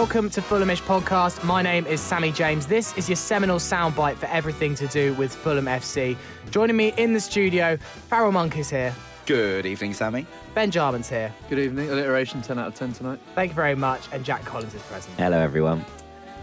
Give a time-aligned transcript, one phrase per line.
[0.00, 1.44] welcome to Fulhamish Podcast.
[1.44, 2.66] My name is Sammy James.
[2.66, 6.16] This is your seminal soundbite for everything to do with Fulham FC.
[6.50, 7.76] Joining me in the studio,
[8.08, 8.94] Farrell Monk is here.
[9.26, 10.26] Good evening, Sammy.
[10.54, 11.30] Ben Jarman's here.
[11.50, 11.90] Good evening.
[11.90, 13.20] Alliteration 10 out of 10 tonight.
[13.34, 14.08] Thank you very much.
[14.10, 15.14] And Jack Collins is present.
[15.18, 15.84] Hello, everyone.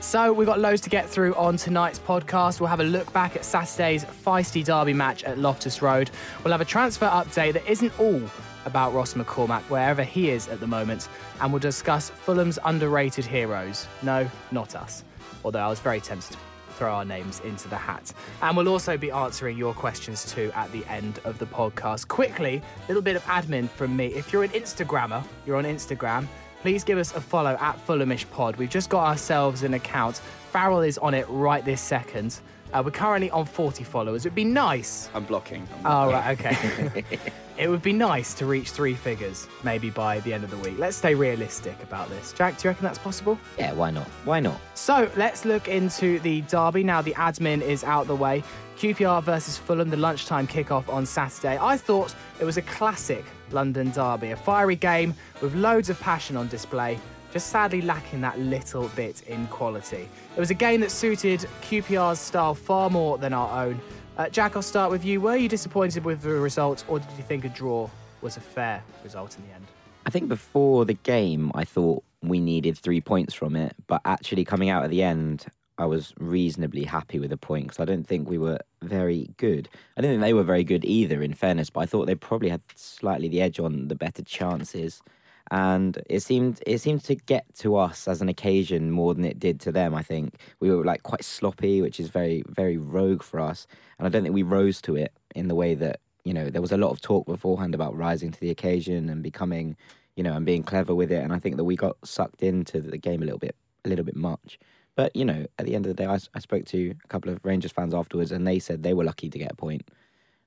[0.01, 2.59] So, we've got loads to get through on tonight's podcast.
[2.59, 6.11] We'll have a look back at Saturday's feisty derby match at Loftus Road.
[6.43, 8.21] We'll have a transfer update that isn't all
[8.67, 11.09] about Ross McCormack, wherever he is at the moment.
[11.41, 13.87] And we'll discuss Fulham's underrated heroes.
[14.03, 15.03] No, not us.
[15.43, 16.39] Although I was very tempted to
[16.73, 18.13] throw our names into the hat.
[18.41, 22.07] And we'll also be answering your questions too at the end of the podcast.
[22.07, 24.07] Quickly, a little bit of admin from me.
[24.07, 26.27] If you're an Instagrammer, you're on Instagram
[26.61, 28.55] please give us a follow at Fulhamish Pod.
[28.57, 30.17] We've just got ourselves an account.
[30.51, 32.41] Farrell is on it right this second.
[32.73, 34.25] Uh, we're currently on 40 followers.
[34.25, 35.09] It'd be nice.
[35.13, 35.67] I'm blocking.
[35.73, 36.45] I'm Oh, blocking.
[36.45, 37.03] right, okay.
[37.57, 40.77] it would be nice to reach three figures, maybe by the end of the week.
[40.77, 42.33] Let's stay realistic about this.
[42.33, 43.39] Jack, do you reckon that's possible?
[43.57, 44.07] Yeah, why not?
[44.25, 44.59] Why not?
[44.75, 46.83] So let's look into the derby.
[46.83, 48.43] Now the admin is out the way.
[48.77, 51.57] QPR versus Fulham, the lunchtime kickoff on Saturday.
[51.59, 56.37] I thought it was a classic London derby, a fiery game with loads of passion
[56.37, 56.99] on display,
[57.37, 60.09] just sadly lacking that little bit in quality.
[60.35, 63.79] It was a game that suited QPR's style far more than our own.
[64.17, 65.21] Uh, Jack, I'll start with you.
[65.21, 67.91] Were you disappointed with the result, or did you think a draw
[68.23, 69.65] was a fair result in the end?
[70.07, 74.43] I think before the game, I thought we needed three points from it, but actually
[74.43, 75.45] coming out at the end,
[75.77, 79.69] I was reasonably happy with the point because I don't think we were very good.
[79.95, 82.49] I don't think they were very good either, in fairness, but I thought they probably
[82.49, 85.03] had slightly the edge on the better chances.
[85.51, 89.39] And it seemed it seemed to get to us as an occasion more than it
[89.39, 89.95] did to them.
[89.95, 93.67] I think we were like quite sloppy, which is very very rogue for us.
[93.97, 96.61] And I don't think we rose to it in the way that you know there
[96.61, 99.77] was a lot of talk beforehand about rising to the occasion and becoming
[100.15, 101.23] you know and being clever with it.
[101.23, 104.05] And I think that we got sucked into the game a little bit a little
[104.05, 104.59] bit much.
[104.95, 107.31] But you know, at the end of the day, I, I spoke to a couple
[107.31, 109.87] of Rangers fans afterwards, and they said they were lucky to get a point.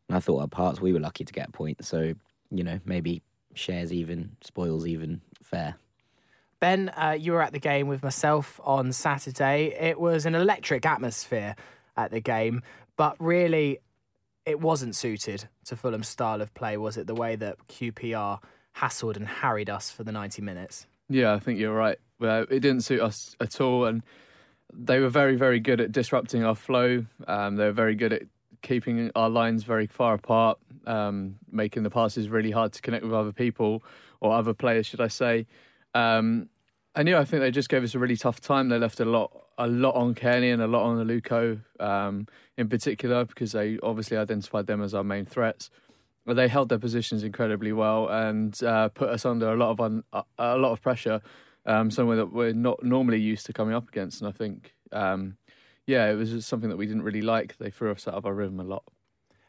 [0.08, 1.84] And I thought, at parts, we were lucky to get a point.
[1.84, 2.14] So
[2.50, 3.22] you know, maybe
[3.54, 5.76] shares even, spoils even, fair.
[6.60, 9.74] Ben, uh, you were at the game with myself on Saturday.
[9.78, 11.56] It was an electric atmosphere
[11.96, 12.62] at the game,
[12.96, 13.78] but really,
[14.44, 17.06] it wasn't suited to Fulham's style of play, was it?
[17.06, 18.40] The way that QPR
[18.76, 20.86] hassled and harried us for the 90 minutes.
[21.08, 21.98] Yeah, I think you're right.
[22.18, 24.02] Well, it didn't suit us at all, and
[24.72, 27.06] they were very, very good at disrupting our flow.
[27.26, 28.22] Um, they were very good at
[28.62, 33.12] keeping our lines very far apart, um, making the passes really hard to connect with
[33.12, 33.82] other people
[34.20, 35.46] or other players, should I say?
[35.94, 36.48] Um,
[36.94, 38.68] and yeah, I think they just gave us a really tough time.
[38.68, 42.26] They left a lot, a lot on Cairney and a lot on Aluko, um,
[42.56, 45.70] in particular, because they obviously identified them as our main threats.
[46.26, 49.80] But they held their positions incredibly well and uh, put us under a lot of
[49.80, 50.04] un-
[50.38, 51.20] a, lot of pressure,
[51.64, 54.20] um, somewhere that we're not normally used to coming up against.
[54.20, 55.36] And I think, um,
[55.86, 57.56] yeah, it was just something that we didn't really like.
[57.58, 58.84] They threw us out of our rhythm a lot.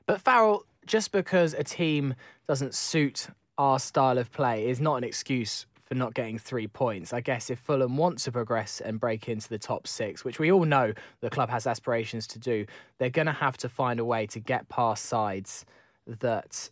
[0.06, 2.16] But Farrell, just because a team
[2.48, 3.28] doesn't suit
[3.58, 7.12] our style of play is not an excuse for not getting three points.
[7.14, 10.52] I guess if Fulham want to progress and break into the top six, which we
[10.52, 12.66] all know the club has aspirations to do,
[12.98, 15.66] they're going to have to find a way to get past sides
[16.08, 16.70] that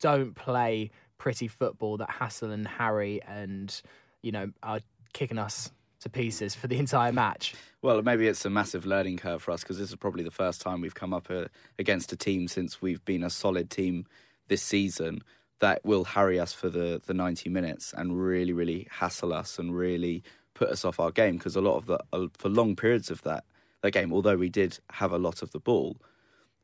[0.00, 3.82] don't play pretty football, that hassle and harry and,
[4.22, 4.80] you know, are
[5.12, 7.54] kicking us to pieces for the entire match.
[7.82, 10.60] Well, maybe it's a massive learning curve for us because this is probably the first
[10.60, 11.46] time we've come up uh,
[11.78, 14.06] against a team since we've been a solid team
[14.48, 15.20] this season
[15.60, 19.76] that will harry us for the, the 90 minutes and really, really hassle us and
[19.76, 20.22] really
[20.54, 23.22] put us off our game because a lot of the, uh, for long periods of
[23.22, 23.44] that,
[23.82, 25.96] that game, although we did have a lot of the ball,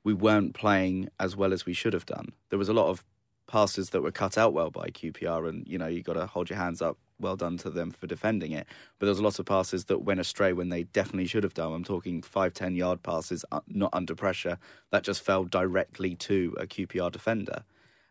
[0.04, 2.32] we weren't playing as well as we should have done.
[2.50, 3.04] There was a lot of
[3.48, 6.50] passes that were cut out well by QPR, and you know you got to hold
[6.50, 6.96] your hands up.
[7.18, 8.66] Well done to them for defending it.
[8.98, 11.54] But there was a lot of passes that went astray when they definitely should have
[11.54, 11.72] done.
[11.72, 14.58] I'm talking five, ten yard passes, uh, not under pressure,
[14.90, 17.64] that just fell directly to a QPR defender,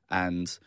[0.10, 0.57] and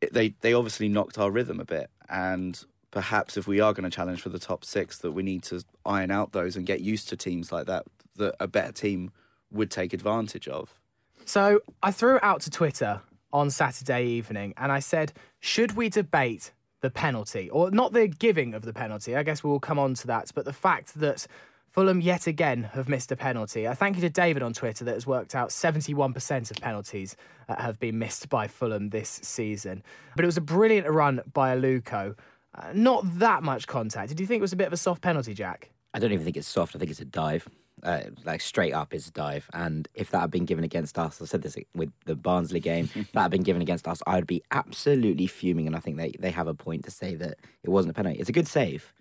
[0.00, 1.90] it, they they obviously knocked our rhythm a bit.
[2.08, 5.42] And perhaps if we are going to challenge for the top six, that we need
[5.44, 7.84] to iron out those and get used to teams like that
[8.16, 9.10] that a better team
[9.50, 10.78] would take advantage of.
[11.24, 13.02] So I threw out to Twitter
[13.32, 17.50] on Saturday evening and I said, should we debate the penalty?
[17.50, 20.44] Or not the giving of the penalty, I guess we'll come on to that, but
[20.44, 21.26] the fact that
[21.70, 23.68] Fulham yet again have missed a penalty.
[23.68, 27.16] I thank you to David on Twitter that has worked out 71% of penalties
[27.48, 29.84] uh, have been missed by Fulham this season.
[30.16, 32.16] But it was a brilliant run by Aluko.
[32.54, 34.08] Uh, not that much contact.
[34.08, 35.70] Did you think it was a bit of a soft penalty, Jack?
[35.94, 36.74] I don't even think it's soft.
[36.74, 37.48] I think it's a dive.
[37.82, 39.48] Uh, like straight up is a dive.
[39.52, 42.90] And if that had been given against us, I said this with the Barnsley game,
[43.14, 45.66] that had been given against us, I'd be absolutely fuming.
[45.66, 48.18] And I think they, they have a point to say that it wasn't a penalty.
[48.18, 48.92] It's a good save.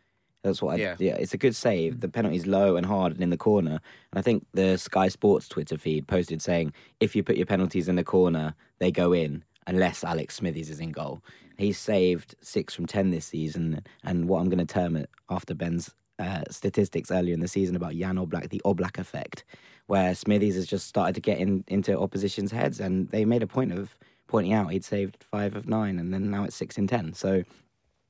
[0.43, 0.95] That's what I, Yeah.
[0.99, 1.15] yeah.
[1.15, 1.99] It's a good save.
[1.99, 3.81] The penalty's low and hard and in the corner.
[4.11, 7.89] And I think the Sky Sports Twitter feed posted saying if you put your penalties
[7.89, 11.21] in the corner, they go in unless Alex Smithies is in goal.
[11.57, 15.53] He's saved six from ten this season, and what I'm going to term it after
[15.53, 19.45] Ben's uh, statistics earlier in the season about Jan Oblak, the Oblak effect,
[19.87, 23.47] where Smithies has just started to get in, into opposition's heads, and they made a
[23.47, 26.87] point of pointing out he'd saved five of nine, and then now it's six in
[26.87, 27.13] ten.
[27.13, 27.43] So,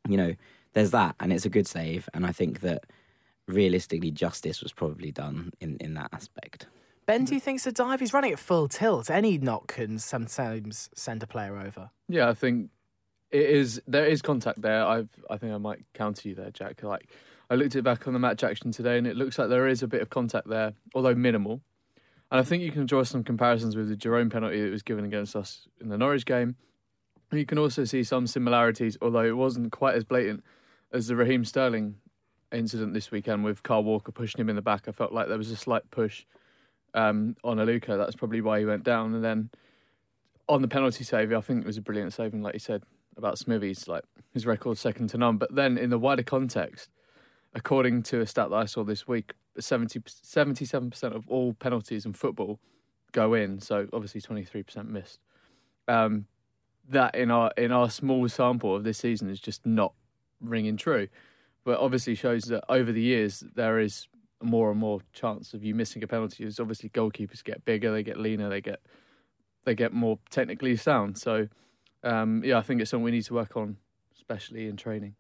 [0.07, 0.33] you know,
[0.73, 2.85] there's that, and it's a good save, and I think that
[3.47, 6.67] realistically, justice was probably done in, in that aspect.
[7.05, 7.99] Ben, do you think it's a dive?
[7.99, 9.09] He's running at full tilt.
[9.09, 11.89] Any knock can sometimes send a player over.
[12.07, 12.69] Yeah, I think
[13.31, 13.81] it is.
[13.87, 14.85] There is contact there.
[14.85, 15.09] I've.
[15.27, 16.83] I think I might counter you there, Jack.
[16.83, 17.09] Like
[17.49, 19.81] I looked it back on the match action today, and it looks like there is
[19.81, 21.61] a bit of contact there, although minimal.
[22.31, 25.03] And I think you can draw some comparisons with the Jerome penalty that was given
[25.03, 26.55] against us in the Norwich game.
[27.31, 30.43] You can also see some similarities, although it wasn't quite as blatant
[30.91, 31.95] as the Raheem Sterling
[32.51, 34.87] incident this weekend with Carl Walker pushing him in the back.
[34.87, 36.25] I felt like there was a slight push
[36.93, 37.97] um, on Aluko.
[37.97, 39.13] That's probably why he went down.
[39.13, 39.49] And then
[40.47, 42.83] on the penalty save, I think it was a brilliant saving, like you said
[43.17, 44.03] about Smithies, like
[44.33, 45.37] his record second to none.
[45.37, 46.89] But then in the wider context,
[47.53, 52.13] according to a stat that I saw this week, 70, 77% of all penalties in
[52.13, 52.59] football
[53.11, 53.59] go in.
[53.59, 55.19] So obviously 23% missed.
[55.87, 56.25] Um,
[56.89, 59.93] that in our in our small sample of this season is just not
[60.41, 61.07] ringing true.
[61.63, 64.07] But obviously shows that over the years there is
[64.41, 66.45] more and more chance of you missing a penalty.
[66.45, 68.79] As obviously goalkeepers get bigger, they get leaner, they get
[69.65, 71.17] they get more technically sound.
[71.17, 71.47] So
[72.03, 73.77] um, yeah, I think it's something we need to work on,
[74.15, 75.15] especially in training.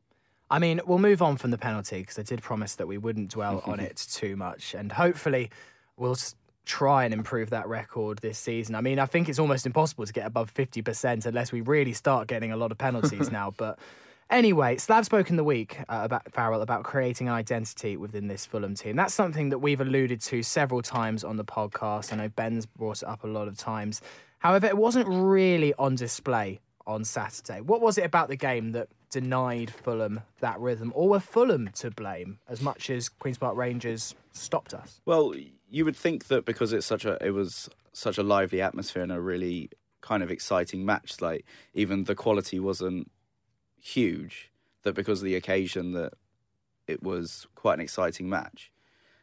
[0.51, 3.31] I mean, we'll move on from the penalty because I did promise that we wouldn't
[3.31, 5.49] dwell on it too much, and hopefully,
[5.97, 6.17] we'll
[6.65, 8.75] try and improve that record this season.
[8.75, 11.93] I mean, I think it's almost impossible to get above fifty percent unless we really
[11.93, 13.53] start getting a lot of penalties now.
[13.55, 13.79] But
[14.29, 18.75] anyway, Slav spoke in the week uh, about Farrell about creating identity within this Fulham
[18.75, 18.95] team.
[18.95, 22.11] That's something that we've alluded to several times on the podcast.
[22.11, 24.01] I know Ben's brought it up a lot of times.
[24.39, 27.61] However, it wasn't really on display on Saturday.
[27.61, 31.91] What was it about the game that denied Fulham that rhythm, or were Fulham to
[31.91, 35.01] blame as much as Queens Park Rangers stopped us?
[35.05, 35.33] Well,
[35.69, 39.11] you would think that because it's such a it was such a lively atmosphere and
[39.11, 39.69] a really
[40.01, 41.21] kind of exciting match.
[41.21, 43.11] Like even the quality wasn't
[43.81, 44.51] huge.
[44.83, 46.13] That because of the occasion that
[46.87, 48.71] it was quite an exciting match.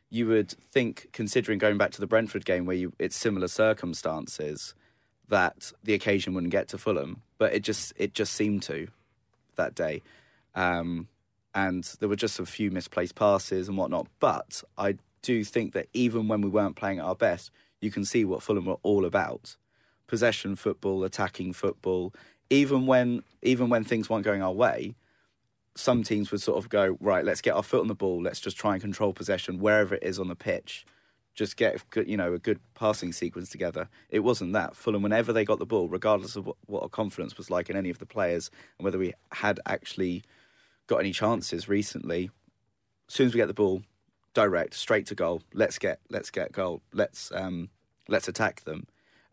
[0.09, 4.75] You would think, considering going back to the Brentford game where you it's similar circumstances,
[5.29, 8.89] that the occasion wouldn't get to Fulham, but it just it just seemed to
[9.57, 10.03] that day.
[10.55, 11.09] Um,
[11.55, 14.09] and there were just a few misplaced passes and whatnot.
[14.21, 17.51] But I do think that even when we weren't playing at our best,
[17.81, 19.57] you can see what Fulham were all about:
[20.07, 22.15] possession football, attacking football.
[22.51, 24.95] Even when even when things weren't going our way,
[25.75, 27.25] some teams would sort of go right.
[27.25, 28.23] Let's get our foot on the ball.
[28.23, 30.87] Let's just try and control possession wherever it is on the pitch.
[31.37, 33.89] Just get you know a good passing sequence together.
[34.11, 35.03] It wasn't that Fulham.
[35.03, 37.91] Whenever they got the ball, regardless of what, what our confidence was like in any
[37.91, 40.25] of the players and whether we had actually
[40.87, 42.31] got any chances recently,
[43.09, 43.83] as soon as we get the ball,
[44.35, 45.43] direct straight to goal.
[45.53, 46.83] Let's get let's get goal.
[46.93, 47.69] Let's um,
[48.09, 48.87] let's attack them.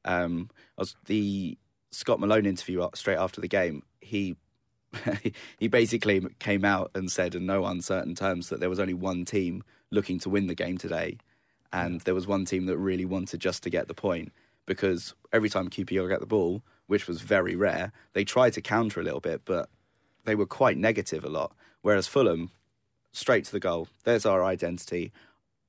[0.06, 1.58] Um, was the
[1.92, 3.84] Scott Malone interview straight after the game.
[4.02, 4.36] He
[5.58, 9.26] he basically came out and said in no uncertain terms that there was only one
[9.26, 11.18] team looking to win the game today,
[11.74, 14.32] and there was one team that really wanted just to get the point
[14.66, 19.02] because every time QPR got the ball, which was very rare, they tried to counter
[19.02, 19.70] a little bit, but
[20.24, 21.54] they were quite negative a lot.
[21.82, 22.52] Whereas Fulham,
[23.12, 23.88] straight to the goal.
[24.04, 25.12] There's our identity.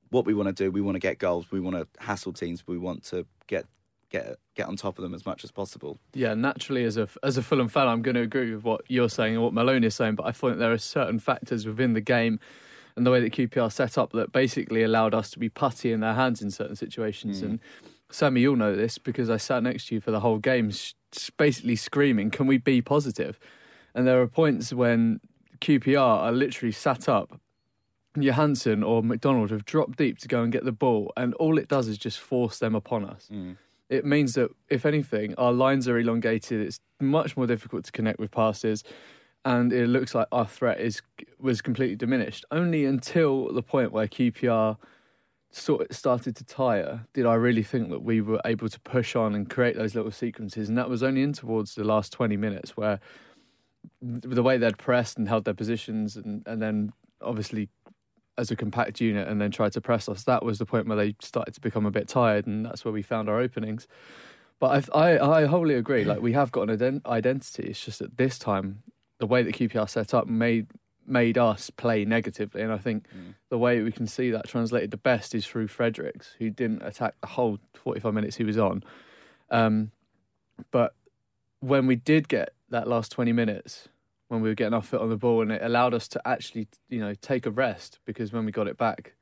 [0.09, 1.51] What we want to do, we want to get goals.
[1.51, 2.65] We want to hassle teams.
[2.67, 3.65] We want to get
[4.09, 5.97] get get on top of them as much as possible.
[6.13, 9.09] Yeah, naturally, as a as a Fulham fan, I'm going to agree with what you're
[9.09, 10.15] saying and what Malone is saying.
[10.15, 12.39] But I think there are certain factors within the game
[12.95, 15.99] and the way that QPR set up that basically allowed us to be putty in
[15.99, 17.41] their hands in certain situations.
[17.41, 17.45] Mm.
[17.45, 17.59] And
[18.09, 20.93] Sammy, you'll know this because I sat next to you for the whole game, sh-
[21.37, 23.39] basically screaming, "Can we be positive?"
[23.93, 25.19] And there are points when
[25.59, 27.39] QPR are literally sat up.
[28.17, 31.67] Johansen or McDonald have dropped deep to go and get the ball, and all it
[31.67, 33.27] does is just force them upon us.
[33.31, 33.57] Mm.
[33.89, 36.59] it means that if anything, our lines are elongated.
[36.59, 38.83] It's much more difficult to connect with passes,
[39.45, 41.01] and it looks like our threat is
[41.39, 42.43] was completely diminished.
[42.51, 44.77] Only until the point where QPR
[45.51, 49.15] sort of started to tire did I really think that we were able to push
[49.15, 52.35] on and create those little sequences, and that was only in towards the last twenty
[52.35, 52.99] minutes where
[54.01, 57.69] the way they'd pressed and held their positions, and, and then obviously
[58.37, 60.97] as a compact unit and then tried to press us, that was the point where
[60.97, 63.87] they started to become a bit tired, and that's where we found our openings.
[64.59, 66.03] But I, I, I wholly agree.
[66.03, 67.63] Like we have got an ident- identity.
[67.63, 68.83] It's just that this time,
[69.19, 70.67] the way that QPR set up made
[71.07, 73.35] made us play negatively, and I think mm.
[73.49, 77.15] the way we can see that translated the best is through Fredericks, who didn't attack
[77.21, 78.83] the whole forty five minutes he was on.
[79.49, 79.91] Um,
[80.71, 80.95] but
[81.59, 83.89] when we did get that last twenty minutes,
[84.27, 86.67] when we were getting our foot on the ball, and it allowed us to actually,
[86.89, 89.13] you know, take a rest because when we got it back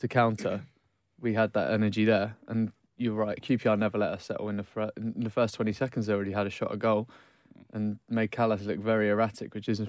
[0.00, 0.62] to counter,
[1.20, 2.36] we had that energy there.
[2.48, 5.72] And you're right, QPR never let us settle in the fr- in the first 20
[5.72, 6.06] seconds.
[6.06, 7.08] They already had a shot a goal,
[7.72, 9.82] and made Kalas look very erratic, which is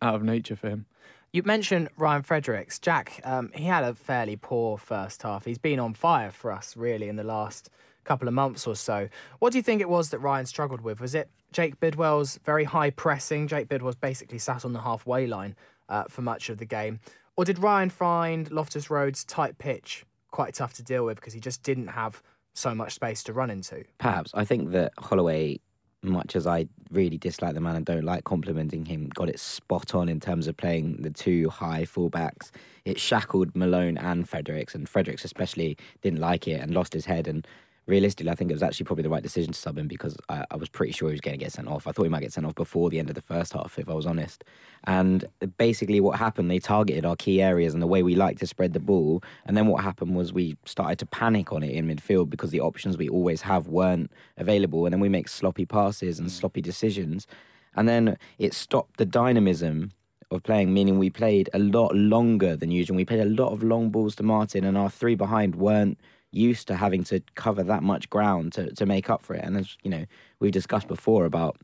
[0.00, 0.86] out of nature for him.
[1.32, 2.78] You mentioned Ryan Fredericks.
[2.78, 5.44] Jack, um, he had a fairly poor first half.
[5.44, 7.68] He's been on fire for us, really, in the last
[8.04, 9.08] couple of months or so.
[9.38, 11.00] What do you think it was that Ryan struggled with?
[11.00, 13.46] Was it Jake Bidwell's very high pressing?
[13.46, 15.54] Jake Bidwell's basically sat on the halfway line
[15.90, 17.00] uh, for much of the game.
[17.36, 21.40] Or did Ryan find Loftus Road's tight pitch quite tough to deal with because he
[21.40, 22.22] just didn't have
[22.54, 23.84] so much space to run into?
[23.98, 24.30] Perhaps.
[24.34, 25.60] I think that Holloway
[26.02, 29.94] much as I really dislike the man and don't like complimenting him, got it spot
[29.94, 32.50] on in terms of playing the two high fullbacks.
[32.84, 37.26] It shackled Malone and Fredericks, and Fredericks especially didn't like it and lost his head.
[37.26, 37.46] And
[37.88, 40.44] realistically, I think it was actually probably the right decision to sub him because I,
[40.50, 41.86] I was pretty sure he was going to get sent off.
[41.86, 43.88] I thought he might get sent off before the end of the first half, if
[43.88, 44.44] I was honest.
[44.84, 45.24] And
[45.56, 48.74] basically, what happened, they targeted our key areas and the way we like to spread
[48.74, 49.22] the ball.
[49.46, 52.60] And then what happened was we started to panic on it in midfield because the
[52.60, 54.84] options we always have weren't available.
[54.84, 56.30] And then we make sloppy passes and mm.
[56.30, 57.26] sloppy decisions.
[57.74, 59.92] And then it stopped the dynamism
[60.30, 62.96] of playing, meaning we played a lot longer than usual.
[62.96, 65.98] We played a lot of long balls to Martin, and our three behind weren't
[66.30, 69.44] used to having to cover that much ground to, to make up for it.
[69.44, 70.04] And as you know,
[70.40, 71.56] we've discussed before about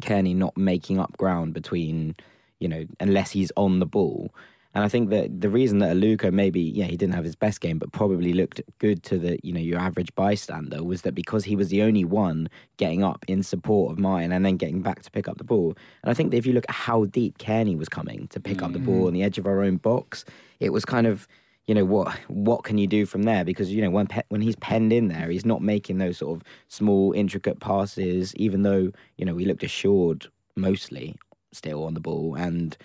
[0.00, 2.16] Cairney not making up ground between,
[2.60, 4.34] you know, unless he's on the ball.
[4.74, 7.60] And I think that the reason that Aluko maybe, yeah, he didn't have his best
[7.60, 11.44] game, but probably looked good to the, you know, your average bystander was that because
[11.44, 15.02] he was the only one getting up in support of Martin and then getting back
[15.02, 15.76] to pick up the ball.
[16.02, 18.58] And I think that if you look at how deep Cairney was coming to pick
[18.58, 18.64] mm.
[18.64, 19.06] up the ball mm.
[19.06, 20.24] on the edge of our own box,
[20.58, 21.28] it was kind of
[21.66, 24.40] you know what what can you do from there because you know when pe- when
[24.40, 28.90] he's penned in there he's not making those sort of small intricate passes even though
[29.16, 31.16] you know we looked assured mostly
[31.52, 32.76] still on the ball and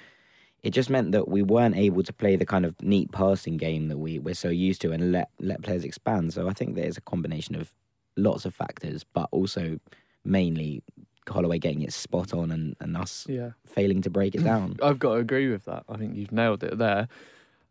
[0.62, 3.88] it just meant that we weren't able to play the kind of neat passing game
[3.88, 6.98] that we we're so used to and let let players expand so i think there's
[6.98, 7.74] a combination of
[8.18, 9.80] lots of factors but also
[10.24, 10.84] mainly
[11.28, 13.52] Holloway getting it spot on and, and us yeah.
[13.66, 14.78] failing to break it down.
[14.84, 15.84] I've got to agree with that.
[15.88, 17.08] I think you've nailed it there.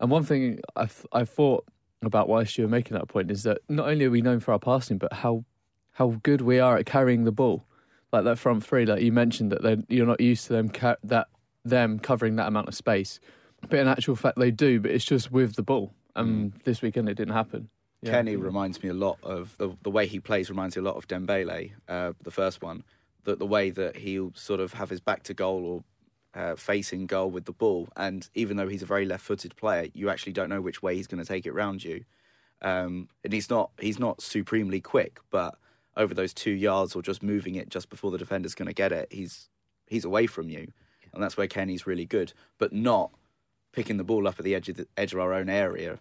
[0.01, 1.65] And one thing I I thought
[2.03, 4.53] about whilst you were making that point is that not only are we known for
[4.53, 5.45] our passing, but how
[5.93, 7.65] how good we are at carrying the ball.
[8.13, 11.27] Like that front three, like you mentioned that you're not used to them ca- that
[11.65, 13.21] them covering that amount of space,
[13.69, 14.81] but in actual fact they do.
[14.81, 16.63] But it's just with the ball, and mm.
[16.63, 17.69] this weekend it didn't happen.
[18.01, 18.13] Yeah.
[18.13, 20.97] Kenny reminds me a lot of the, the way he plays reminds me a lot
[20.97, 22.85] of Dembele, uh, the first one.
[23.25, 25.85] That the way that he'll sort of have his back to goal or
[26.39, 27.89] uh, facing goal with the ball.
[27.97, 31.09] And even though he's a very left-footed player, you actually don't know which way he's
[31.09, 32.05] going to take it round you.
[32.63, 35.57] Um, and he's not he's not supremely quick, but
[35.97, 38.93] over those two yards or just moving it just before the defender's going to get
[38.93, 39.49] it, he's
[39.87, 40.73] he's away from you,
[41.13, 42.33] and that's where Kenny's really good.
[42.59, 43.11] But not
[43.73, 45.99] picking the ball up at the edge of the edge of our own area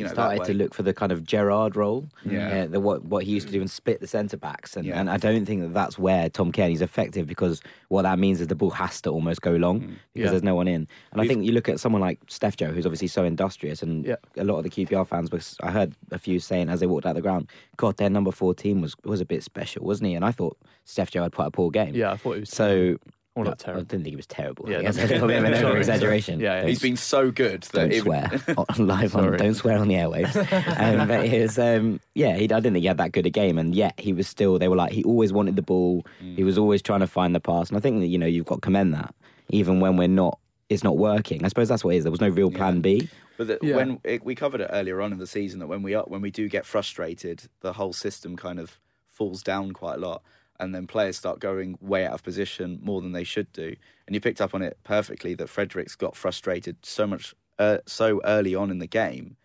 [0.00, 3.04] you know, started to look for the kind of Gerrard role, yeah, uh, the, what
[3.04, 4.98] what he used to do and split the centre backs, and, yeah.
[4.98, 8.48] and I don't think that that's where Tom Cairney's effective because what that means is
[8.48, 9.86] the ball has to almost go long mm.
[9.86, 10.30] because yeah.
[10.30, 12.72] there's no one in, and We've, I think you look at someone like Steph Joe
[12.72, 14.16] who's obviously so industrious, and yeah.
[14.36, 17.06] a lot of the QPR fans was I heard a few saying as they walked
[17.06, 20.14] out the ground, God, their number fourteen was was a bit special, wasn't he?
[20.14, 21.94] And I thought Steph Joe had quite a poor game.
[21.94, 22.96] Yeah, I thought he was so.
[23.36, 23.82] Well, not terrible.
[23.82, 24.68] I didn't think he was terrible.
[24.68, 26.40] Yeah, that's a little bit of an over exaggeration.
[26.40, 26.66] Yeah, yeah.
[26.66, 27.62] he's been so good.
[27.62, 28.02] that don't even...
[28.02, 28.30] swear
[28.78, 29.36] live on.
[29.36, 30.34] Don't swear on the airwaves.
[31.00, 33.56] um, but his, um, yeah, he, I didn't think he had that good a game,
[33.56, 34.58] and yet he was still.
[34.58, 36.04] They were like he always wanted the ball.
[36.20, 36.36] Mm.
[36.36, 38.46] He was always trying to find the pass, and I think that you know you've
[38.46, 39.14] got to commend that,
[39.48, 40.38] even when we're not.
[40.68, 41.44] It's not working.
[41.44, 42.04] I suppose that's what it is.
[42.04, 42.80] There was no real plan yeah.
[42.80, 43.08] B.
[43.36, 43.74] But the, yeah.
[43.74, 46.20] when it, we covered it earlier on in the season, that when we are, when
[46.20, 50.22] we do get frustrated, the whole system kind of falls down quite a lot
[50.60, 53.74] and then players start going way out of position more than they should do.
[54.06, 58.20] And you picked up on it perfectly that Fredericks got frustrated so much uh, so
[58.24, 59.36] early on in the game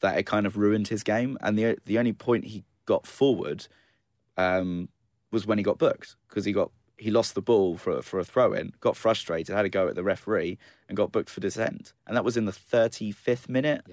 [0.00, 1.38] that it kind of ruined his game.
[1.40, 3.66] And the the only point he got forward
[4.36, 4.88] um,
[5.30, 8.24] was when he got booked because he got he lost the ball for for a
[8.24, 11.92] throw in, got frustrated, had a go at the referee, and got booked for dissent.
[12.06, 13.84] And that was in the 35th minute,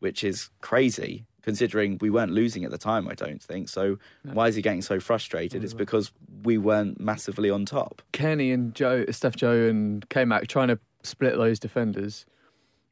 [0.00, 3.06] which is crazy considering we weren't losing at the time.
[3.08, 3.98] I don't think so.
[4.24, 5.62] Why is he getting so frustrated?
[5.62, 6.10] It's because
[6.42, 8.02] we weren't massively on top.
[8.10, 12.26] Kenny and Joe, Steph Joe and K Mac trying to split those defenders.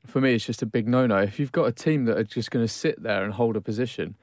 [0.07, 1.19] For me, it's just a big no no.
[1.19, 3.61] If you've got a team that are just going to sit there and hold a
[3.61, 4.17] position,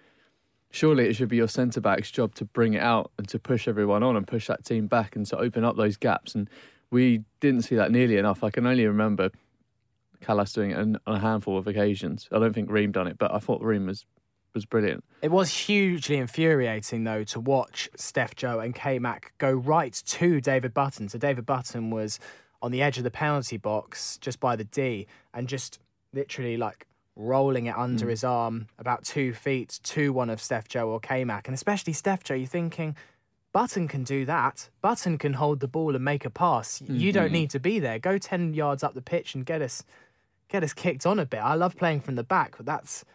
[0.69, 3.67] surely it should be your centre back's job to bring it out and to push
[3.67, 6.35] everyone on and push that team back and to open up those gaps.
[6.35, 6.49] And
[6.89, 8.45] we didn't see that nearly enough.
[8.45, 9.29] I can only remember
[10.21, 12.29] Kalas doing it on on a handful of occasions.
[12.31, 14.05] I don't think Ream done it, but I thought Ream was
[14.53, 15.03] was brilliant.
[15.21, 20.41] It was hugely infuriating, though, to watch Steph Joe and K Mac go right to
[20.41, 21.09] David Button.
[21.09, 22.19] So David Button was
[22.61, 25.79] on the edge of the penalty box, just by the D, and just
[26.13, 28.09] literally like rolling it under mm.
[28.09, 31.47] his arm about two feet to one of Steph Joe or K Mac.
[31.47, 32.95] And especially Steph Joe, you're thinking,
[33.53, 34.69] Button can do that.
[34.81, 36.81] Button can hold the ball and make a pass.
[36.87, 37.33] You don't mm-hmm.
[37.33, 37.99] need to be there.
[37.99, 39.83] Go 10 yards up the pitch and get us
[40.47, 41.39] get us kicked on a bit.
[41.39, 43.05] I love playing from the back, but that's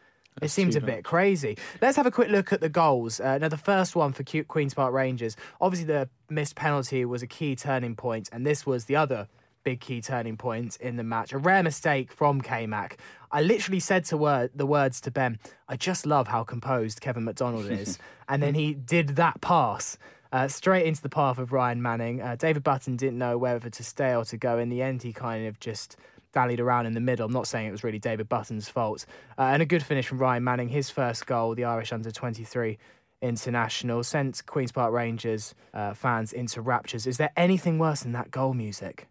[0.43, 1.57] it seems a bit crazy.
[1.81, 3.21] Let's have a quick look at the goals.
[3.21, 5.37] Uh, now, the first one for Queen's Park Rangers.
[5.61, 9.29] Obviously, the missed penalty was a key turning point, and this was the other
[9.65, 11.33] big key turning point in the match.
[11.33, 12.99] A rare mistake from K Mac.
[13.33, 17.25] I literally said to word, the words to Ben, I just love how composed Kevin
[17.25, 17.99] McDonald is.
[18.29, 19.99] and then he did that pass.
[20.33, 22.21] Uh, straight into the path of Ryan Manning.
[22.21, 24.59] Uh, David Button didn't know whether to stay or to go.
[24.59, 25.97] In the end, he kind of just
[26.37, 27.25] dallied around in the middle.
[27.25, 29.07] I'm not saying it was really David Button's fault.
[29.39, 32.77] Uh, and a good finish from Ryan Manning, his first goal, the Irish under 23
[33.23, 37.07] international, sent Queen's Park Rangers uh, fans into raptures.
[37.07, 39.09] Is there anything worse than that goal music?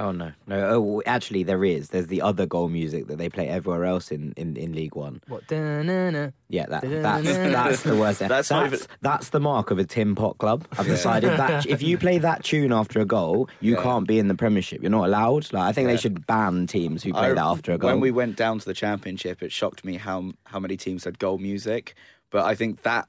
[0.00, 0.68] Oh no, no.
[0.70, 1.88] Oh, actually, there is.
[1.88, 5.20] There's the other goal music that they play everywhere else in, in, in League One.
[5.26, 5.46] What?
[5.48, 6.30] Da-na-na.
[6.48, 8.18] Yeah, that, that's that's the worst.
[8.28, 10.66] That's That's even- that's the mark of a Tim Pot club.
[10.78, 13.82] I've decided that if you play that tune after a goal, you Yeah.
[13.82, 14.80] can't be in the Premiership.
[14.82, 15.52] You're not allowed.
[15.52, 17.90] Like I think they should ban teams who play I- that after a goal.
[17.90, 21.18] When we went down to the championship, it shocked me how how many teams had
[21.18, 21.94] goal music.
[22.30, 23.08] But I think that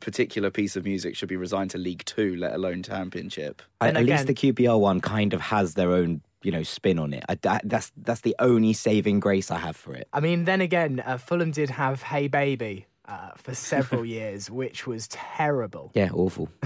[0.00, 3.62] particular piece of music should be resigned to League Two, let alone Championship.
[3.80, 7.12] And at least the QPR one kind of has their own, you know, spin on
[7.14, 7.24] it.
[7.28, 10.08] I, that, that's that's the only saving grace I have for it.
[10.12, 14.86] I mean, then again, uh, Fulham did have Hey Baby uh, for several years, which
[14.86, 15.90] was terrible.
[15.94, 16.48] Yeah, awful.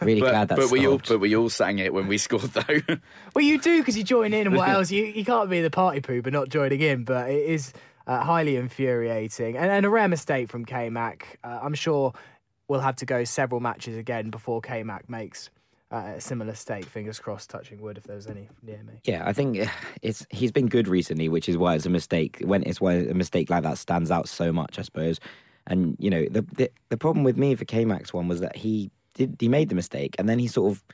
[0.00, 0.56] Really But, glad that.
[0.58, 2.80] but we all but we all sang it when we scored though.
[3.34, 4.90] Well, you do because you join in, and what else?
[4.90, 7.72] You, you can't be the party pooper not joining in, but it is
[8.06, 11.38] uh, highly infuriating and, and a rare mistake from K Mac.
[11.44, 12.12] Uh, I'm sure
[12.68, 15.50] we'll have to go several matches again before K Mac makes
[15.94, 16.86] uh, a similar stake.
[16.86, 18.94] Fingers crossed, touching wood if there's any near me.
[19.04, 19.68] Yeah, I think eh,
[20.02, 22.38] it's he's been good recently, which is why it's a mistake.
[22.44, 25.20] When it's why a mistake like that stands out so much, I suppose.
[25.66, 28.56] And you know, the the, the problem with me for K Max one was that
[28.56, 30.84] he did he made the mistake, and then he sort of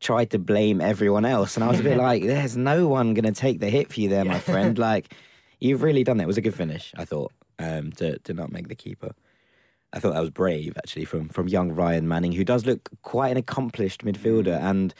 [0.00, 3.32] tried to blame everyone else, and I was a bit like, "There's no one going
[3.32, 5.12] to take the hit for you there, my friend." Like,
[5.60, 6.24] you've really done that.
[6.24, 9.12] It was a good finish, I thought, um, to to not make the keeper.
[9.96, 13.30] I thought that was brave, actually, from from young Ryan Manning, who does look quite
[13.30, 14.94] an accomplished midfielder, and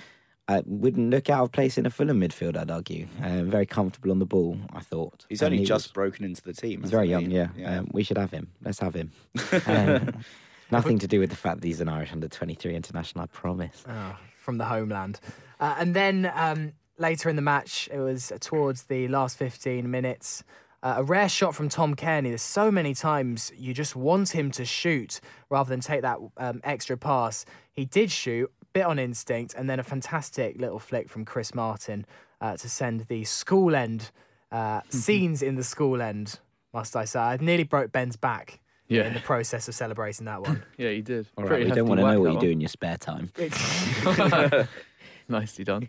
[0.48, 2.56] uh, wouldn't look out of place in a Fulham midfield.
[2.56, 3.06] I'd argue.
[3.22, 4.56] Uh, very comfortable on the ball.
[4.72, 6.80] I thought He's And only he just was- broken into the team.
[6.82, 7.50] he's very hasn't young.
[7.54, 7.60] he?
[7.62, 8.48] Yeah, Um, we should have him.
[8.62, 9.10] Let's have him.
[9.66, 10.12] Um,
[10.70, 13.24] nothing to do with the fact that he's an Irish under twenty three international.
[13.24, 13.84] I promise.
[13.88, 15.20] Oh, from the homeland.
[15.60, 20.44] Uh, and then um, later in the match, it was towards the last 15 minutes.
[20.86, 22.28] Uh, a rare shot from Tom Cairney.
[22.28, 25.20] There's so many times you just want him to shoot
[25.50, 27.44] rather than take that um, extra pass.
[27.72, 32.06] He did shoot, bit on instinct, and then a fantastic little flick from Chris Martin
[32.40, 34.12] uh, to send the school end
[34.52, 36.38] uh, scenes in the school end.
[36.72, 37.18] Must I say?
[37.18, 39.08] I nearly broke Ben's back Yeah.
[39.08, 40.62] in the process of celebrating that one.
[40.78, 41.26] Yeah, you did.
[41.36, 43.32] All right, we don't want to know what you do in your spare time.
[45.28, 45.88] Nicely done.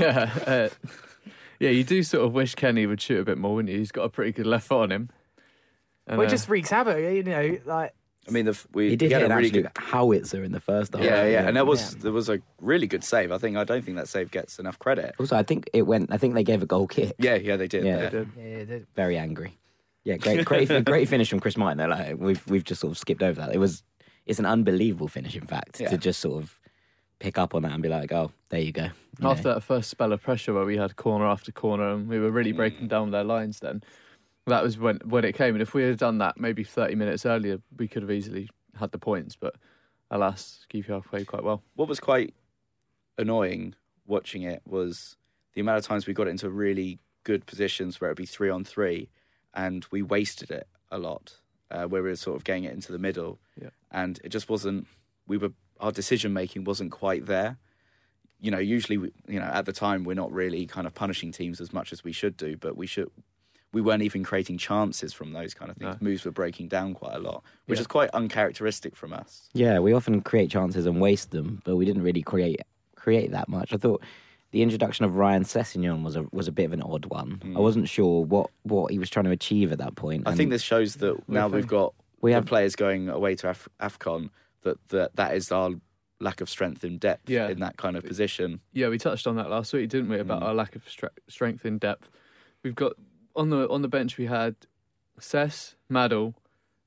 [0.00, 0.68] yeah, uh,
[1.60, 1.70] yeah.
[1.70, 3.78] You do sort of wish Kenny would shoot a bit more, wouldn't you?
[3.78, 5.10] He's got a pretty good left foot on him.
[6.06, 7.92] And, well, it uh, just wreaks havoc, you know, like
[8.28, 9.70] I mean, the, we He did we had hit a really good.
[9.76, 11.02] howitzer in the first half.
[11.02, 12.02] Yeah, yeah, and there was Yeah.
[12.04, 13.30] there was a really good save.
[13.30, 15.14] I think I don't think that save gets enough credit.
[15.20, 16.12] Also, I think it went.
[16.12, 17.14] I think they gave a goal kick.
[17.18, 17.84] Yeah, yeah, they did.
[17.84, 17.96] Yeah.
[17.96, 18.10] there.
[18.10, 18.28] They did.
[18.36, 19.56] yeah, they- Very angry.
[20.04, 21.78] Yeah, great, great, great finish from Chris Martin.
[21.78, 23.54] Though, like we've we've just sort of skipped over that.
[23.54, 23.82] It was
[24.26, 25.36] it's an unbelievable finish.
[25.36, 25.88] In fact, Yeah.
[25.90, 26.58] to just sort of
[27.18, 28.84] pick up on that and be like, oh, there you go.
[28.84, 29.30] You know.
[29.30, 32.30] After that first spell of pressure where we had corner after corner and we were
[32.30, 32.56] really Mm.
[32.56, 33.82] breaking down their lines then,
[34.46, 35.54] that was when when it came.
[35.54, 38.48] And if we had done that maybe 30 minutes earlier, we could have easily
[38.78, 39.34] had the points.
[39.36, 39.56] But
[40.10, 41.62] alas, QPR played quite well.
[41.74, 42.34] What was quite
[43.18, 43.74] annoying
[44.06, 45.16] watching it was
[45.54, 48.50] the amount of times we got it into really good positions where it'd be three
[48.50, 49.08] on three,
[49.54, 51.38] and we wasted it a lot.
[51.68, 53.70] Uh, where we were sort of getting it into the middle, Yeah.
[53.90, 54.86] and it just wasn't.
[55.26, 55.50] We were
[55.80, 57.58] our decision making wasn't quite there.
[58.40, 61.32] You know, usually, we, you know, at the time we're not really kind of punishing
[61.32, 63.10] teams as much as we should do, but we should.
[63.72, 65.96] We weren't even creating chances from those kind of things.
[66.00, 66.04] No.
[66.08, 67.82] Moves were breaking down quite a lot, which Yeah.
[67.82, 69.48] is quite uncharacteristic from us.
[69.52, 72.60] Yeah, we often create chances and waste them, but we didn't really create
[72.94, 73.72] create that much.
[73.72, 74.02] I thought
[74.50, 77.40] the introduction of Ryan Sessegnon was a was a bit of an odd one.
[77.42, 77.54] I mm.
[77.54, 80.22] wasn't sure what, what he was trying to achieve at that point.
[80.26, 83.08] I and think this shows that now we've got We we have- have players going
[83.08, 84.30] away to Af- Afcon
[84.66, 85.70] that, that that is our
[86.20, 87.48] lack of strength in depth Yeah.
[87.48, 88.60] in that kind of position.
[88.72, 90.18] Yeah, we touched on that last week, didn't we?
[90.18, 90.46] About mm.
[90.46, 92.10] our lack of stre- strength in depth.
[92.62, 92.92] We've got
[93.34, 94.56] on the on the bench we had
[95.18, 96.34] Cess, Madl,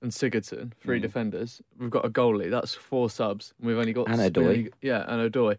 [0.02, 1.02] and Sigurdsson, three mm.
[1.02, 1.62] defenders.
[1.80, 2.50] We've got a goalie.
[2.50, 3.54] That's four subs.
[3.60, 4.48] And we've only got And we Odoi.
[4.48, 5.58] only- Yeah, and Odoi,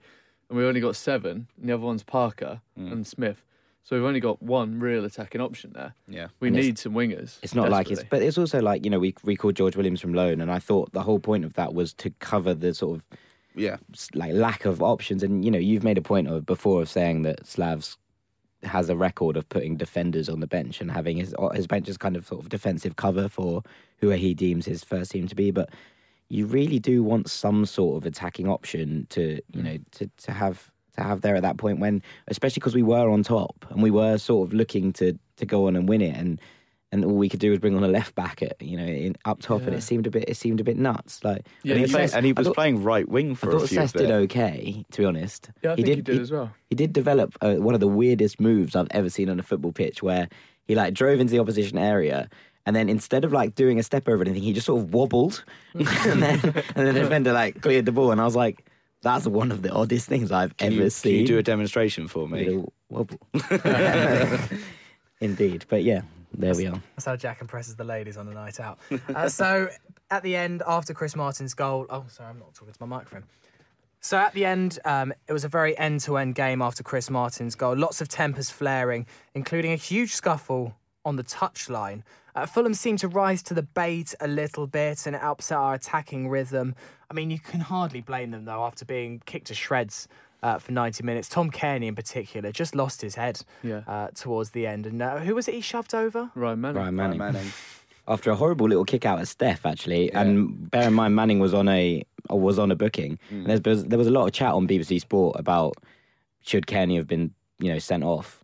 [0.48, 1.48] and we've only got seven.
[1.58, 2.90] And the other one's Parker mm.
[2.92, 3.46] and Smith.
[3.82, 5.94] So we've only got one real attacking option there.
[6.06, 6.28] Yeah.
[6.38, 7.38] We And need some wingers.
[7.42, 10.14] It's not like it's, but it's also like you know we recalled George Williams from
[10.14, 13.06] loan, and I thought the whole point of that was to cover the sort of
[13.54, 13.76] Yeah.
[14.14, 15.22] like lack of options.
[15.22, 17.96] And you know you've made a point of before of saying that Slavs
[18.62, 21.96] has a record of putting defenders on the bench and having his his bench as
[21.96, 23.62] kind of sort of defensive cover for
[23.98, 25.70] who he deems his first team to be, but.
[26.32, 29.62] You really do want some sort of attacking option to, you hmm.
[29.62, 33.08] know, to, to have to have there at that point when, especially because we were
[33.10, 36.16] on top and we were sort of looking to to go on and win it,
[36.16, 36.40] and
[36.92, 39.14] and all we could do was bring on a left back at you know in,
[39.24, 41.22] up top, and it seemed a bit it seemed a bit nuts.
[41.22, 43.52] Like Yeah, And he, played- and he was thought- playing right wing I for a
[43.52, 45.50] thought few Cess did okay, to be honest.
[45.62, 46.50] Yeah, I think he did as well.
[46.68, 49.72] He did develop uh, one of the weirdest moves I've ever seen on a football
[49.72, 50.28] pitch, where
[50.66, 52.28] he like drove into the opposition area.
[52.66, 54.92] And then instead of like doing a step over or anything, he just sort of
[54.92, 55.86] wobbled, and
[56.22, 58.66] then and then the defender like cleared the ball, and I was like,
[59.02, 61.42] "That's one of the oddest things I've Can ever you, seen." can you do a
[61.42, 62.44] demonstration for me?
[62.44, 63.18] Little wobble.
[65.20, 66.80] Indeed, but yeah, there we are.
[66.96, 68.78] That's how Jack impresses the ladies on a night out.
[69.14, 69.68] Uh, so
[70.10, 73.24] at the end, after Chris Martin's goal, oh, sorry, I'm not talking to my microphone.
[74.00, 77.76] So at the end, um, it was a very end-to-end game after Chris Martin's goal.
[77.76, 82.02] Lots of tempers flaring, including a huge scuffle on the touchline.
[82.34, 85.74] Uh, Fulham seemed to rise to the bait a little bit, and it upset our
[85.74, 86.74] attacking rhythm.
[87.10, 90.08] I mean, you can hardly blame them though after being kicked to shreds.
[90.42, 91.28] Uh, for 90 minutes.
[91.28, 93.82] Tom Cairney, in particular, just lost his head Yeah.
[93.86, 94.86] uh, towards the end.
[94.86, 96.30] And uh, who was it he shoved over?
[96.34, 96.76] Ryan Manning.
[96.80, 97.34] Ryan Ryan Manning.
[97.34, 97.52] Manning.
[98.08, 101.52] After a horrible little kick out at Steph, actually, and bear in mind Manning was
[101.52, 103.18] on a or was on a booking.
[103.28, 105.74] And there's, there's- there was a lot of chat on BBC Sport about
[106.40, 108.42] should Cairney have been you know sent off,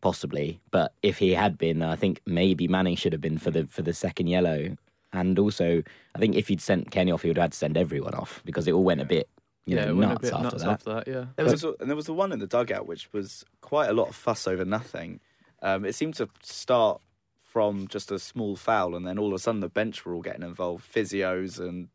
[0.00, 0.60] possibly.
[0.70, 3.82] But if he had been, I think maybe Manning should have been for the for
[3.82, 4.76] the second yellow.
[5.12, 5.82] And also,
[6.14, 8.42] I think if he'd sent Kenny off, he would have had to send everyone off
[8.44, 9.28] because it all went a bit
[9.66, 10.70] you yeah, know it went a nuts bit after nuts that.
[10.70, 11.08] after that.
[11.08, 11.24] Yeah.
[11.34, 13.92] There was a, and there was the one in the dugout which was quite a
[13.92, 15.20] lot of fuss over nothing.
[15.60, 17.00] Um, it seemed to start
[17.42, 20.22] from just a small foul, and then all of a sudden the bench were all
[20.22, 20.84] getting involved.
[20.92, 21.88] Physios and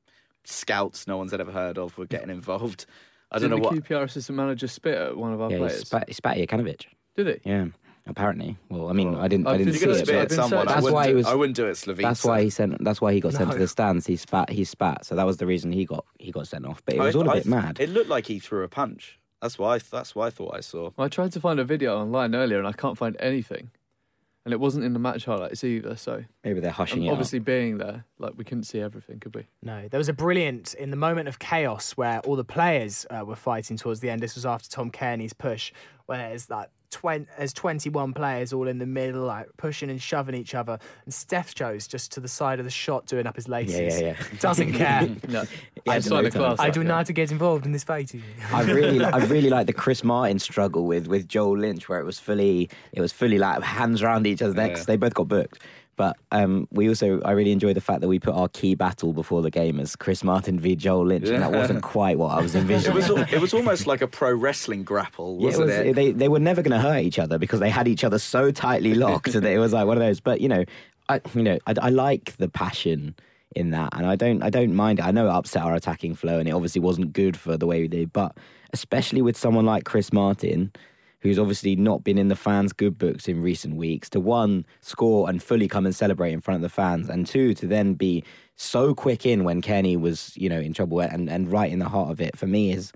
[0.43, 2.85] scouts no one's ever heard of were getting involved.
[3.31, 3.75] I don't know the what.
[3.75, 5.81] QPR assistant manager spit at one of our Yeah, he players?
[5.87, 6.85] spat, he spat at Jokanovic.
[7.15, 7.49] Did he?
[7.49, 7.67] Yeah,
[8.11, 8.57] apparently.
[8.69, 9.21] Well, I mean, Oh.
[9.21, 10.29] I didn't, I didn't see you You're get gonna it.
[10.29, 10.67] spit but- at someone.
[10.67, 12.01] That's why do, he was- I wouldn't do it, Slavica.
[12.03, 12.83] That's why he sent.
[12.83, 14.05] That's why he got sent to the stands.
[14.05, 14.49] He spat.
[14.51, 15.05] He spat.
[15.05, 16.83] So that was the reason he got he got sent off.
[16.85, 17.79] But it was I- all a I bit mad.
[17.79, 19.17] It looked like he threw a punch.
[19.41, 19.79] That's why.
[19.79, 20.91] That's why I thought I saw.
[20.95, 23.71] Well, I tried to find a video online earlier and I can't find anything.
[24.45, 25.95] And it wasn't in the match highlights either.
[25.95, 27.11] So Maybe they're hushing and it.
[27.11, 29.47] obviously, being there, like we couldn't see everything, could we?
[29.61, 33.23] No, there was a brilliant in the moment of chaos where all the players uh,
[33.25, 34.21] were fighting towards the end.
[34.21, 35.73] This was after Tom Cairney's push,
[36.05, 40.35] where there's like 20, there's 21 players all in the middle, like pushing and shoving
[40.35, 43.47] each other, and Steph Joe's just to the side of the shot doing up his
[43.47, 43.99] laces.
[43.99, 44.39] Yeah, yeah, yeah.
[44.39, 45.09] Doesn't care.
[45.27, 45.45] No,
[45.87, 46.59] I no signed a class.
[46.59, 46.87] I do yeah.
[46.87, 48.21] not to get involved in this fighting.
[48.51, 52.05] I really, I really like the Chris Martin struggle with with Joel Lynch, where it
[52.05, 54.81] was fully, it was fully like hands around each other's necks.
[54.81, 54.85] Yeah.
[54.85, 55.59] They both got booked.
[56.01, 59.13] But um, we also, I really enjoyed the fact that we put our key battle
[59.13, 62.41] before the game as Chris Martin v Joel Lynch, and that wasn't quite what I
[62.41, 62.95] was It envisioning.
[62.95, 63.31] was.
[63.31, 65.95] It was almost like a pro wrestling grapple, Yeah, it wasn't was, it?
[65.95, 68.49] They they were never going to hurt each other because they had each other so
[68.49, 70.19] tightly locked that it was like one of those.
[70.19, 70.65] But you know,
[71.07, 73.13] I you know I, I like the passion
[73.55, 75.05] in that, and I don't I don't mind it.
[75.05, 77.79] I know it upset our attacking flow, and it obviously wasn't good for the way
[77.79, 78.11] we did.
[78.11, 78.35] But
[78.73, 80.71] especially with someone like Chris Martin.
[81.21, 85.29] Who's obviously not been in the fans' good books in recent weeks, to one, score
[85.29, 88.23] and fully come and celebrate in front of the fans, and two, to then be
[88.55, 91.89] so quick in when Kenny was, you know, in trouble and, and right in the
[91.89, 92.91] heart of it, for me is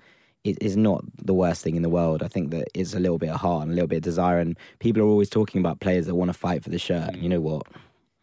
[0.45, 2.21] is not the worst thing in the world.
[2.21, 4.39] I think that it's a little bit of heart and a little bit of desire.
[4.39, 7.13] And people are always talking about players that want to fight for the shirt.
[7.13, 7.43] And you know mm.
[7.43, 7.63] what?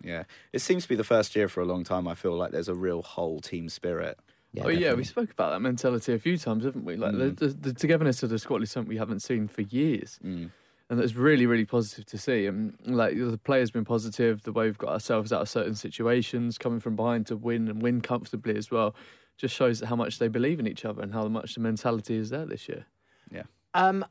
[0.05, 2.09] Yeah, it seems to be the first year for a long time.
[2.09, 4.19] I feel like there's a real whole team spirit.
[4.53, 6.97] Yeah, oh yeah, we spoke about that mentality a few times, haven't we?
[6.97, 7.37] Like Mm.
[7.39, 10.51] the, the, the togetherness of the squad is something we haven't seen for years, Mm.
[10.91, 12.45] and that's really, really positive to see.
[12.47, 16.59] And like the players been positive, the way we've got ourselves out of certain situations,
[16.59, 18.95] coming from behind to win and win comfortably as well.
[19.39, 22.29] just shows how much they believe in each other and how much the mentality is
[22.31, 22.85] there this year.
[23.75, 24.05] Um,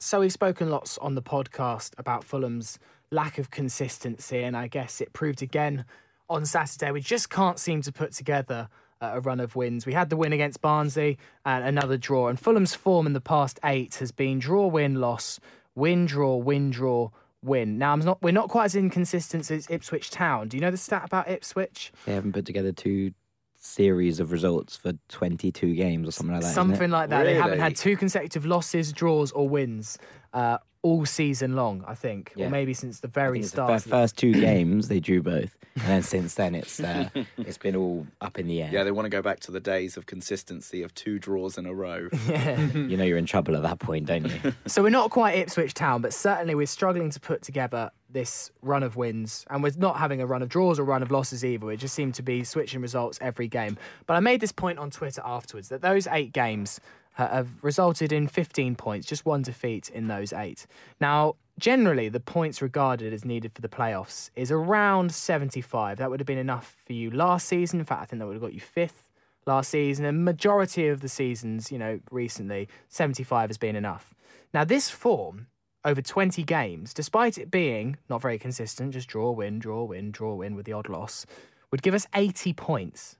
[0.00, 2.78] so we've spoken lots on the podcast about Fulham's
[3.10, 5.84] lack of consistency, and I guess it proved again
[6.30, 6.90] on Saturday.
[6.90, 8.68] We just can't seem to put together
[9.14, 9.86] a run of wins.
[9.86, 13.60] We had the win against Barnsley and another draw, and Fulham's form in the past
[13.64, 15.40] eight has been draw, win, loss,
[15.74, 17.10] win, draw, win, draw,
[17.42, 17.78] win.
[17.78, 18.22] Now I'm not.
[18.22, 20.48] We're not quite as inconsistent as Ipswich Town.
[20.48, 21.92] Do you know the stat about Ipswich?
[22.06, 23.12] They haven't put together two
[23.56, 26.54] series of results for 22 games or something like that.
[26.54, 27.24] Something like that.
[27.24, 29.98] They haven't had two consecutive losses, draws, or wins
[30.34, 31.82] uh, all season long.
[31.88, 33.82] I think, or maybe since the very think it's the start.
[33.82, 38.06] first two games they drew both, and then since then it's uh, it's been all
[38.20, 38.70] up in the air.
[38.70, 41.66] Yeah, they want to go back to the days of consistency of two draws in
[41.66, 42.08] a row.
[42.28, 42.60] Yeah.
[42.72, 44.52] You know you're in trouble at that point, don't you?
[44.66, 48.82] So we're not quite Ipswich Town, but certainly we're struggling to put together this run
[48.82, 51.70] of wins, and we're not having a run of draws or run of losses either.
[51.72, 53.76] It just seemed to be switching results every game.
[54.06, 56.80] But I made this point on Twitter afterwards that those eight games ha-
[57.14, 60.66] have resulted in 15 points, just one defeat in those eight.
[61.00, 65.98] Now, generally, the points regarded as needed for the playoffs is around 75.
[65.98, 67.78] That would have been enough for you last season.
[67.78, 69.10] In fact, I think that would have got you fifth
[69.46, 70.04] last season.
[70.04, 74.14] And majority of the seasons, you know, recently, 75 has been enough.
[74.52, 75.46] Now, this form
[75.84, 80.34] over 20 games, despite it being not very consistent, just draw, win, draw, win, draw,
[80.34, 81.26] win with the odd loss,
[81.70, 83.18] would give us 80 points.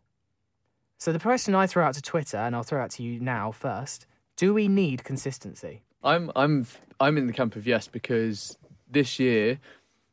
[0.98, 3.52] So the question I throw out to Twitter, and I'll throw out to you now
[3.52, 5.82] first do we need consistency?
[6.02, 6.66] I'm I'm
[7.00, 8.58] I'm in the camp of yes because
[8.90, 9.58] this year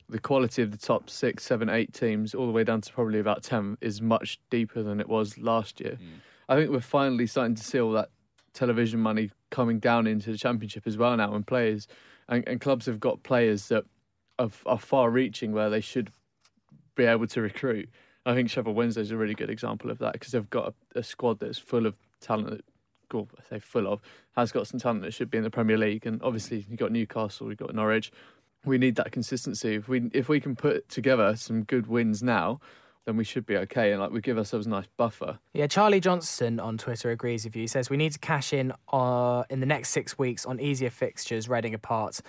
[0.10, 3.20] the quality of the top six, seven, eight teams, all the way down to probably
[3.20, 5.96] about ten, is much deeper than it was last year.
[5.96, 6.20] Hmm.
[6.50, 8.10] I think we're finally starting to see all that
[8.54, 11.88] television money coming down into the championship as well now, and players
[12.28, 13.86] and, and clubs have got players that
[14.38, 16.12] are, are far-reaching where they should
[16.96, 17.90] be able to recruit.
[18.26, 21.00] I think Sheffield Wednesday is a really good example of that because they've got a,
[21.00, 22.50] a squad that's full of talent.
[22.50, 22.64] That,
[23.14, 24.02] well, I say full of
[24.36, 26.92] has got some talent that should be in the Premier League, and obviously you've got
[26.92, 28.12] Newcastle, we've got Norwich.
[28.64, 29.76] We need that consistency.
[29.76, 32.60] If we if we can put together some good wins now,
[33.06, 35.40] then we should be okay, and like we give ourselves a nice buffer.
[35.54, 37.64] Yeah, Charlie Johnston on Twitter agrees with you.
[37.64, 40.92] He says we need to cash in uh, in the next six weeks on easier
[40.92, 42.22] fixtures, Reading apart,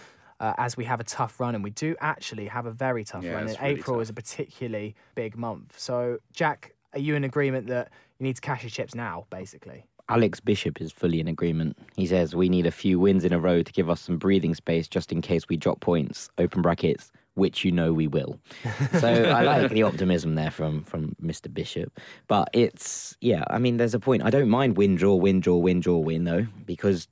[0.42, 3.22] uh, as we have a tough run, and we do actually have a very tough
[3.24, 3.48] Yeah, run.
[3.48, 4.02] And really April tough.
[4.02, 5.78] is a particularly big month.
[5.78, 9.87] So, Jack, are you in agreement that you need to cash your chips now, basically?
[10.09, 11.78] Alex Bishop is fully in agreement.
[11.96, 14.55] He says we need a few wins in a row to give us some breathing
[14.55, 16.28] space just in case we drop points.
[16.38, 18.38] Open brackets, which you know we will.
[19.00, 21.52] So I like the optimism there from from Mr.
[21.55, 21.98] Bishop.
[22.26, 24.24] But it's yeah, I mean there's a point.
[24.24, 27.07] I don't mind win draw win draw win draw win though because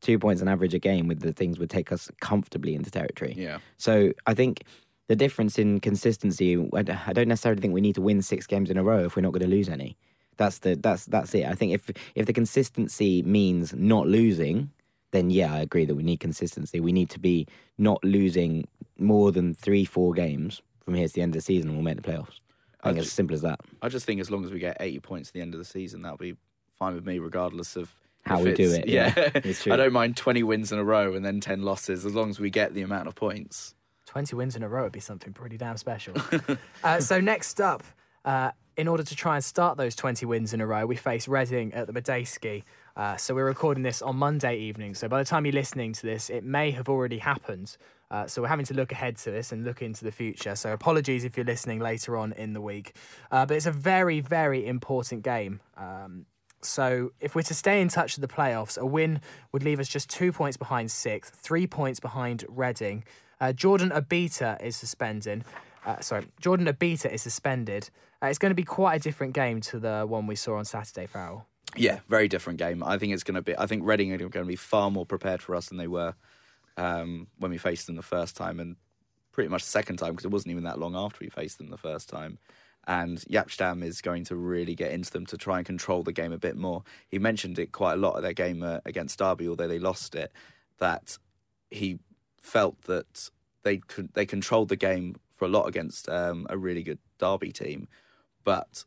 [0.00, 3.34] two points on average a game with the things would take us comfortably into territory.
[3.36, 3.58] Yeah.
[3.76, 4.64] So I think
[5.08, 8.76] the difference in consistency, I don't necessarily think we need to win six games in
[8.76, 9.96] a row if we're not going to lose any.
[10.36, 11.46] That's the that's that's it.
[11.46, 14.70] I think if if the consistency means not losing,
[15.12, 16.78] then yeah, I agree that we need consistency.
[16.78, 17.46] We need to be
[17.78, 21.70] not losing more than three, four games from here to the end of the season,
[21.70, 22.40] and we'll make the playoffs.
[22.82, 23.60] I think I it's as simple as that.
[23.80, 25.64] I just think as long as we get 80 points at the end of the
[25.64, 26.36] season, that'll be
[26.78, 27.90] fine with me, regardless of
[28.26, 29.72] How we do it, yeah, Yeah, it's true.
[29.72, 32.40] I don't mind 20 wins in a row and then 10 losses, as long as
[32.40, 33.74] we get the amount of points.
[34.06, 36.14] 20 wins in a row would be something pretty damn special.
[36.84, 37.84] uh, so, next up,
[38.24, 41.28] uh, in order to try and start those 20 wins in a row, we face
[41.28, 42.64] Reading at the Madejski.
[42.96, 44.94] Uh, so, we're recording this on Monday evening.
[44.94, 47.76] So, by the time you're listening to this, it may have already happened.
[48.10, 50.56] Uh, so, we're having to look ahead to this and look into the future.
[50.56, 52.96] So, apologies if you're listening later on in the week.
[53.30, 55.60] Uh, but it's a very, very important game.
[55.76, 56.26] Um,
[56.62, 59.20] so if we're to stay in touch with the playoffs, a win
[59.52, 63.04] would leave us just two points behind sixth, three points behind Reading.
[63.40, 65.44] Uh, Jordan Obita is suspended.
[65.84, 67.90] Uh, sorry, Jordan Obita is suspended.
[68.22, 70.64] Uh, it's going to be quite a different game to the one we saw on
[70.64, 71.46] Saturday, Farrell.
[71.76, 72.82] Yeah, very different game.
[72.82, 73.56] I think it's going to be.
[73.56, 76.14] I think Reading are going to be far more prepared for us than they were
[76.76, 78.76] um, when we faced them the first time, and
[79.32, 81.68] pretty much the second time because it wasn't even that long after we faced them
[81.68, 82.38] the first time.
[82.86, 86.12] And Jaap Stam is going to really get into them to try and control the
[86.12, 86.84] game a bit more.
[87.08, 90.14] He mentioned it quite a lot at their game uh, against Derby, although they lost
[90.14, 90.32] it.
[90.78, 91.18] That
[91.70, 91.98] he
[92.40, 93.30] felt that
[93.64, 93.80] they
[94.14, 97.88] they controlled the game for a lot against um, a really good Derby team,
[98.44, 98.84] but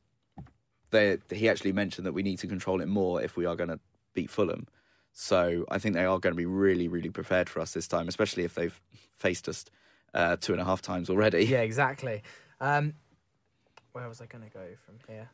[0.91, 3.69] they he actually mentioned that we need to control it more if we are going
[3.69, 3.79] to
[4.13, 4.67] beat Fulham.
[5.11, 8.07] So I think they are going to be really, really prepared for us this time,
[8.07, 8.79] especially if they've
[9.15, 9.65] faced us
[10.13, 11.45] uh, two and a half times already.
[11.45, 12.23] Yeah, exactly.
[12.61, 12.93] Um,
[13.93, 15.29] where was I going to go from here?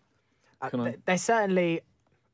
[0.61, 1.81] Uh, Can I- they- They're certainly.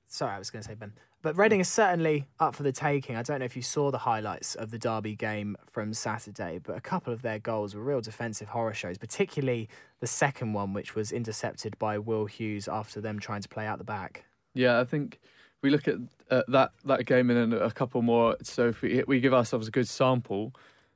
[0.08, 0.94] Sorry, I was going to say Ben.
[1.22, 3.16] But Reading is certainly up for the taking.
[3.16, 6.76] I don't know if you saw the highlights of the Derby game from Saturday, but
[6.76, 10.96] a couple of their goals were real defensive horror shows, particularly the second one, which
[10.96, 14.26] was intercepted by Will Hughes after them trying to play out the back.
[14.56, 15.20] Yeah, I think
[15.62, 15.96] we look at
[16.32, 18.36] uh, that that game and then a couple more.
[18.42, 20.54] So if we we give ourselves a good sample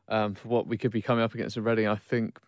[0.10, 2.40] um, for what we could be coming up against in Reading, I think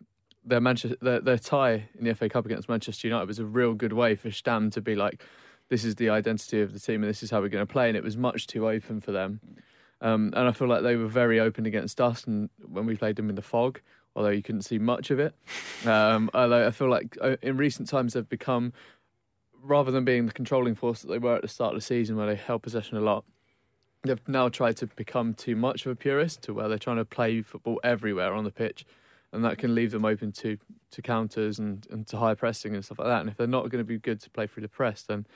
[0.48, 3.74] their Manchester their, their tie in the FA Cup against Manchester United was a real
[3.74, 5.24] good way for Stam to be like,
[5.70, 7.88] this is the identity of the team and this is how we're going to play,
[7.88, 9.42] and it was much too open for them.
[10.00, 13.16] Um, and I feel like they were very open against us, and when we played
[13.16, 13.82] them in the fog,
[14.16, 15.34] although you couldn't see much of it.
[15.86, 18.74] Um, although I feel like uh, in recent times they've become,
[19.62, 22.18] rather than being the controlling force that they were at the start of the season,
[22.18, 23.24] where they held possession a lot,
[24.04, 27.06] they've now tried to become too much of a purist, to where they're trying to
[27.06, 28.86] play football everywhere on the pitch,
[29.38, 30.58] and that can leave them open to
[30.90, 33.22] to counters and, and to high pressing and stuff like that.
[33.22, 35.28] And if they're not going to be good to play through the press, then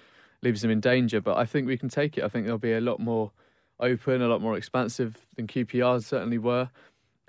[0.42, 1.22] leaves them in danger.
[1.22, 2.24] But I think we can take it.
[2.24, 3.32] I think they'll be a lot more
[3.80, 6.70] open, a lot more expansive than QPR certainly were.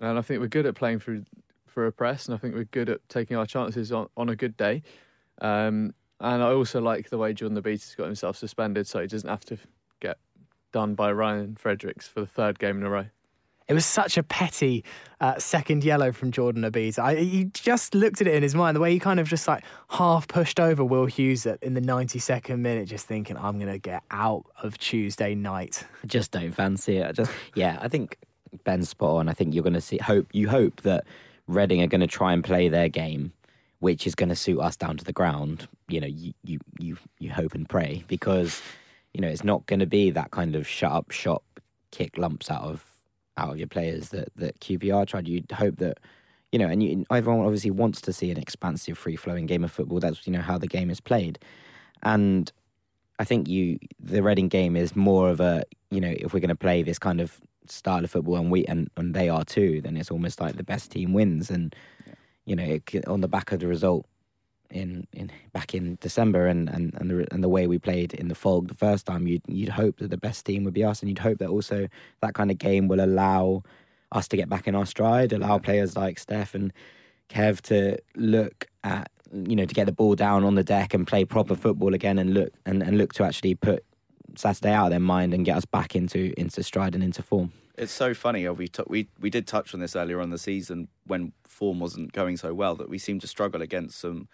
[0.01, 1.25] And I think we're good at playing through
[1.67, 4.37] for a press, and I think we're good at taking our chances on, on a
[4.37, 4.83] good day.
[5.41, 9.29] Um, and I also like the way Jordan Obita's got himself suspended, so he doesn't
[9.29, 9.59] have to
[10.01, 10.19] get
[10.73, 13.07] done by Ryan Fredericks for the third game in a row.
[13.73, 14.85] It was such a petty
[15.19, 16.99] uh, second yellow from Jordan Obita.
[16.99, 19.49] I, he just looked at it in his mind, the way he kind of just
[19.49, 23.79] like half pushed over Will Hughes in the 92nd minute, just thinking, I'm going to
[23.79, 25.87] get out of Tuesday night.
[26.05, 27.07] I just don't fancy it.
[27.07, 28.19] I just, yeah, I think
[28.65, 29.31] Ben's spot on.
[29.31, 31.05] I think you're going to see, hope, you hope that
[31.47, 33.33] Reading are going to try and play their game,
[33.79, 35.67] which is going to suit us down to the ground.
[35.89, 38.61] You know, you, you, you, you hope and pray because,
[39.15, 41.43] you know, it's not going to be that kind of shut up shop,
[41.91, 42.92] kick lumps out of
[43.37, 45.29] out of your players that that QPR tried.
[45.29, 45.99] You'd hope that
[46.53, 49.73] you know, and you, everyone obviously wants to see an expansive, free flowing game of
[49.73, 50.01] football.
[50.01, 51.39] That's you know how the game is played,
[52.03, 52.53] and
[53.19, 56.49] I think you the Reading game is more of a you know if we're going
[56.49, 59.81] to play this kind of style of football and we and, and they are too,
[59.81, 61.75] then it's almost like the best team wins, and
[62.07, 62.15] yeah.
[62.45, 64.07] you know it, on the back of the result
[64.73, 68.29] in, in back in December and, and, and the and the way we played in
[68.29, 71.01] the fog the first time, you'd you'd hope that the best team would be us,
[71.01, 71.89] and you'd hope that also
[72.21, 73.63] that kind of game will allow
[74.11, 76.73] us to get back in our stride, allow players like Steph and
[77.29, 81.07] Kev to look at you know to get the ball down on the deck and
[81.07, 81.59] play proper mm.
[81.59, 83.85] football again, and look and, and look to actually put
[84.37, 87.53] Saturday out of their mind and get us back into into stride and into form.
[87.79, 88.47] It's so funny.
[88.47, 91.81] Uh, we t- we we did touch on this earlier on the season when form
[91.81, 94.29] wasn't going so well that we seemed to struggle against some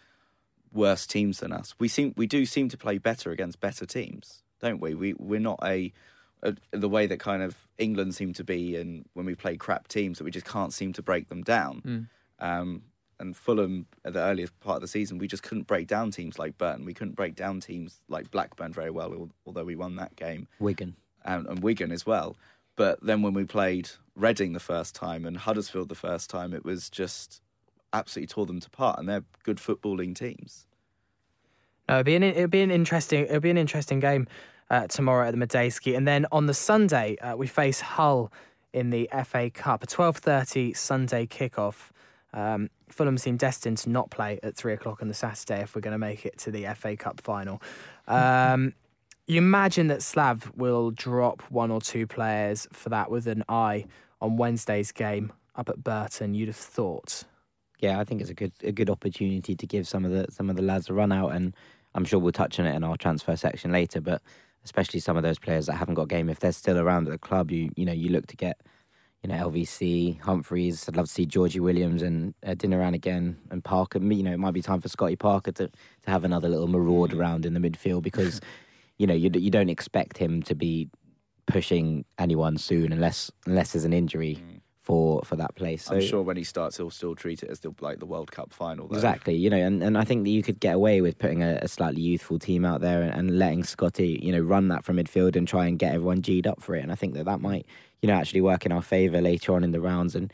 [0.72, 1.74] worse teams than us.
[1.78, 4.94] We seem we do seem to play better against better teams, don't we?
[4.94, 5.92] We we're not a,
[6.42, 9.88] a the way that kind of England seem to be, and when we play crap
[9.88, 11.83] teams, that we just can't seem to break them down.
[11.85, 12.07] Mm.
[12.40, 12.83] Um,
[13.20, 16.38] and Fulham at the earliest part of the season, we just couldn't break down teams
[16.38, 16.85] like Burton.
[16.85, 20.46] We couldn't break down teams like Blackburn very well, although we won that game.
[20.61, 22.37] Wigan and, and Wigan as well.
[22.76, 26.64] But then when we played Reading the first time and Huddersfield the first time, it
[26.64, 27.40] was just
[27.92, 30.66] absolutely tore them to part, and they're good footballing teams.
[31.88, 34.27] No, it'll be an it'll be an interesting it'll be an interesting game
[34.70, 38.33] uh, tomorrow at the Madejski, and then on the Sunday uh, we face Hull
[38.72, 41.90] in the FA Cup, a twelve thirty Sunday kickoff.
[42.35, 45.81] Um, Fulham seem destined to not play at three o'clock on the Saturday if we're
[45.81, 47.62] going to make it to the FA Cup final.
[48.07, 48.74] Um,
[49.27, 53.85] you imagine that Slav will drop one or two players for that with an eye
[54.20, 56.35] on Wednesday's game up at Burton.
[56.35, 57.24] You'd have thought
[57.79, 60.51] yeah, I think it's a good a good opportunity to give some of the some
[60.51, 61.55] of the lads a run out, and
[61.95, 64.01] I'm sure we'll touch on it in our transfer section later.
[64.01, 64.23] But
[64.64, 67.12] especially some of those players that haven't got a game, if they're still around at
[67.12, 68.61] the club, you you know you look to get
[69.23, 70.88] you know LVC, Humphreys.
[70.88, 74.01] I'd love to see Georgie Williams and uh, Dinaran again, and Parker.
[74.01, 77.11] You know, it might be time for Scotty Parker to to have another little maraud
[77.11, 77.19] mm.
[77.19, 78.41] around in the midfield because
[78.99, 80.88] you know you you don't expect him to be
[81.47, 84.43] pushing anyone soon unless unless there's an injury.
[84.88, 85.85] For for that place.
[85.85, 88.33] So, I'm sure when he starts, he'll still treat it as the, like the World
[88.33, 88.88] Cup final.
[88.88, 88.94] Though.
[88.94, 91.59] Exactly, you know, and, and I think that you could get away with putting a,
[91.61, 94.96] a slightly youthful team out there and, and, letting Scotty, you know, run that from
[94.96, 96.83] midfield and try and get everyone g'd up for it.
[96.83, 97.66] And I think that that might,
[98.01, 100.14] you know, actually work in our favour later on in the rounds.
[100.14, 100.33] And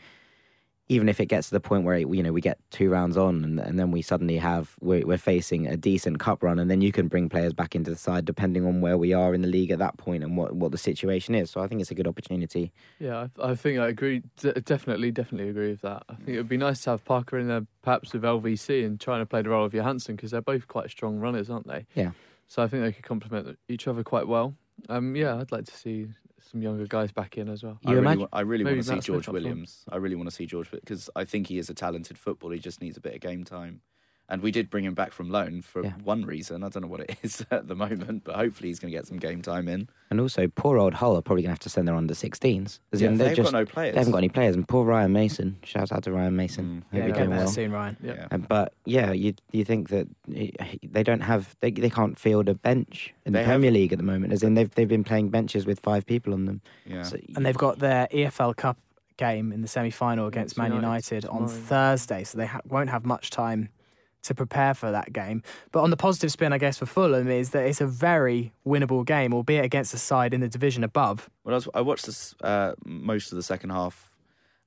[0.87, 3.43] even if it gets to the point where you know we get two rounds on
[3.43, 6.81] and, and then we suddenly have we're, we're, facing a decent cup run and then
[6.81, 9.47] you can bring players back into the side depending on where we are in the
[9.47, 11.49] league at that point and what, what the situation is.
[11.49, 12.71] So i think it's a good opportunity.
[12.99, 14.21] Yeah i, I think i agree.
[14.37, 16.03] D- definitely definitely agree with that.
[16.09, 18.99] I think it would be nice to have parker in there perhaps with lvc and
[18.99, 21.85] trying to play the role of Johansen because they're both quite strong runners aren't they?
[21.95, 22.11] Yeah.
[22.47, 24.55] So i think they could complement each other quite well.
[24.89, 26.07] Um, yeah i'd like to see
[26.51, 27.79] some younger guys back in as well.
[27.81, 29.83] You I really, wa- I really want to see George Williams.
[29.91, 32.53] I really want to see George because I think he is a talented footballer.
[32.53, 33.81] He just needs a bit of game time.
[34.27, 35.91] And we did bring him back from loan for Yeah.
[36.03, 36.63] one reason.
[36.63, 39.05] I don't know what it is at the moment, but hopefully he's going to get
[39.05, 39.87] some game time in.
[40.09, 42.79] And also, poor old Hull are probably going to have to send their under 16s.
[42.91, 43.93] Yeah, they're they've just, got no players.
[43.93, 44.55] They haven't got any players.
[44.55, 45.57] And poor Ryan Mason.
[45.63, 46.65] Shout out to Ryan Mason.
[46.65, 46.75] Mm.
[46.75, 47.51] Hope Yeah, you're get doing better well.
[47.53, 47.97] soon, Ryan.
[48.01, 48.27] Yeah.
[48.31, 52.55] Um, but yeah, you you think that they don't have they they can't field a
[52.55, 54.33] bench in They the have- Premier League at the moment.
[54.33, 56.61] As in they've they've been playing benches with five people on them.
[56.85, 57.03] Yeah.
[57.03, 58.77] So, And they've got their EFL Cup
[59.17, 61.47] game in the semi final against Against Man United United on.
[61.47, 63.69] Thursday, so they ha- won't have much time
[64.25, 65.41] to prepare for that game.
[65.71, 69.05] But on the positive spin, I guess, for Fulham is that it's a very winnable
[69.05, 71.29] game, albeit against a side in the division above.
[71.43, 74.11] Well, I, was, I watched this uh, most of the second half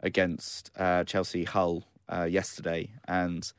[0.00, 3.52] against uh, Chelsea Hull uh, yesterday, and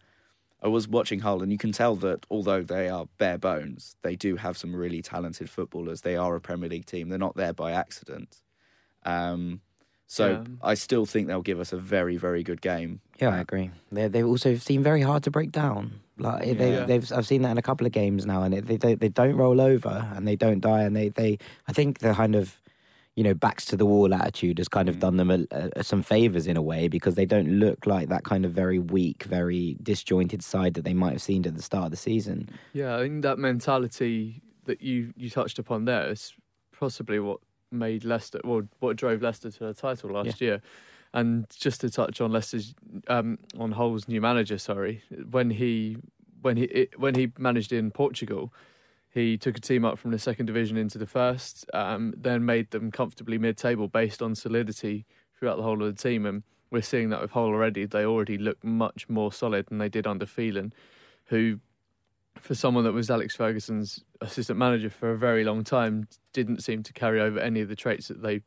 [0.62, 4.16] I was watching Hull, and you can tell that although they are bare bones, they
[4.16, 6.02] do have some really talented footballers.
[6.02, 7.10] They are a Premier League team.
[7.10, 8.42] They're not there by accident.
[9.06, 9.62] Um,
[10.12, 10.44] so Yeah.
[10.72, 13.00] I still think they'll give us a very, very good game.
[13.22, 13.70] yeah, I agree.
[13.92, 15.84] They they also seem very hard to break down.
[16.18, 16.86] Like they Yeah.
[16.90, 19.38] they've I've seen that in a couple of games now, and they they they don't
[19.38, 21.38] roll over and they don't die, and they they
[21.70, 22.60] I think the kind of
[23.16, 25.00] you know backs to the wall attitude has kind of Mm.
[25.06, 25.40] done them a,
[25.80, 28.80] a, some favors in a way because they don't look like that kind of very
[28.80, 32.50] weak, very disjointed side that they might have seen at the start of the season.
[32.74, 36.34] Yeah, I think that mentality that you, you touched upon there is
[36.72, 37.40] possibly what
[37.72, 40.62] made Leicester, well, what drove Leicester to the title last year.
[41.14, 42.76] And just to touch on Leicester's,
[43.08, 45.02] um, on Hull's new manager, sorry,
[45.32, 45.98] when he
[46.42, 48.54] when he it, when he managed in Portugal,
[49.12, 52.70] he took a team up from the second division into the first, um, then made
[52.70, 55.06] them comfortably mid-table based on solidity
[55.38, 56.28] throughout the whole of the team.
[56.28, 57.86] And we're seeing that with Hull already.
[57.86, 60.74] They already look much more solid than they did under Phelan,
[61.26, 61.60] who
[62.42, 66.84] for someone that was Alex Ferguson's assistant manager for a very long time, didn't seem
[66.84, 68.42] to carry over any of the traits that they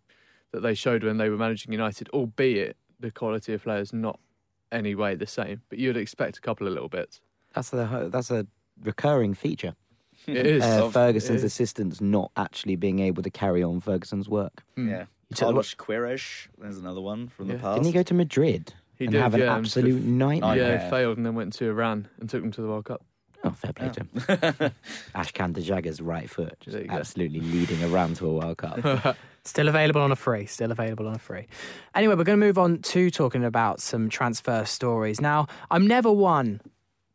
[0.53, 4.20] that they showed when they were managing United, albeit the quality of players not
[4.70, 5.62] any way the same.
[5.70, 7.20] But you'd expect a couple of little bits.
[7.55, 8.47] That's a that's a
[8.82, 9.74] recurring feature.
[10.26, 10.62] It is.
[10.62, 11.53] Uh, Ferguson's it is.
[11.53, 14.62] assistants not actually being able to carry on Ferguson's work.
[14.76, 14.88] Mm.
[14.90, 15.01] Yeah.
[15.30, 17.61] You took- Carlos Queiroz, there's another one from the Yeah.
[17.61, 17.76] past.
[17.76, 20.57] Didn't he go to Madrid He and did, have an yeah, absolute f- nightmare?
[20.57, 20.90] Yeah, nightmare.
[20.90, 23.03] failed and then went to Iran and took them to the World Cup.
[23.45, 24.09] Oh, fair play to him.
[25.14, 26.95] Ashkan Dejagah's right foot, just you go.
[26.95, 29.16] absolutely leading around to a World Cup.
[29.45, 30.47] Still available on a free.
[30.47, 31.49] Still available on a free.
[31.95, 35.20] Anyway, we're going to move on to talking about some transfer stories.
[35.20, 36.61] Now, I'm never one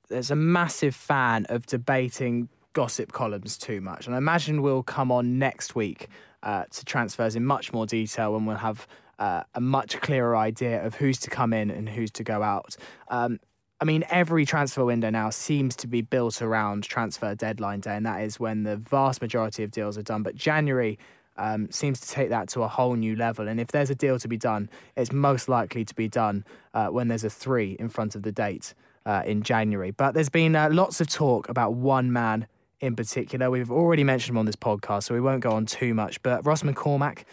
[0.09, 4.05] that's a massive fan of debating gossip columns too much.
[4.05, 6.09] And I imagine we'll come on next week
[6.43, 8.87] uh, to transfers in much more detail and we'll have
[9.19, 12.75] uh, a much clearer idea of who's to come in and who's to go out.
[13.07, 13.39] Um,
[13.79, 18.05] I mean, every transfer window now seems to be built around transfer deadline day, and
[18.05, 20.23] that is when the vast majority of deals are done.
[20.23, 20.97] But January
[21.37, 23.47] um, seems to take that to a whole new level.
[23.47, 26.87] And if there's a deal to be done, it's most likely to be done uh,
[26.87, 28.73] when there's a three in front of the date
[29.05, 29.91] uh, in January.
[29.91, 32.47] But there's been uh, lots of talk about one man
[32.79, 33.49] in particular.
[33.49, 36.21] We've already mentioned him on this podcast, so we won't go on too much.
[36.23, 37.23] But Ross McCormack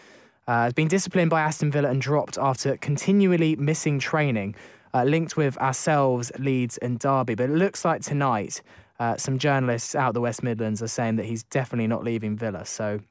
[0.47, 4.55] uh, has been disciplined by Aston Villa and dropped after continually missing training,
[4.95, 7.35] uh, linked with ourselves, Leeds, and Derby.
[7.35, 8.61] But it looks like tonight,
[8.97, 12.65] uh, some journalists out the West Midlands are saying that he's definitely not leaving Villa.
[12.65, 13.01] So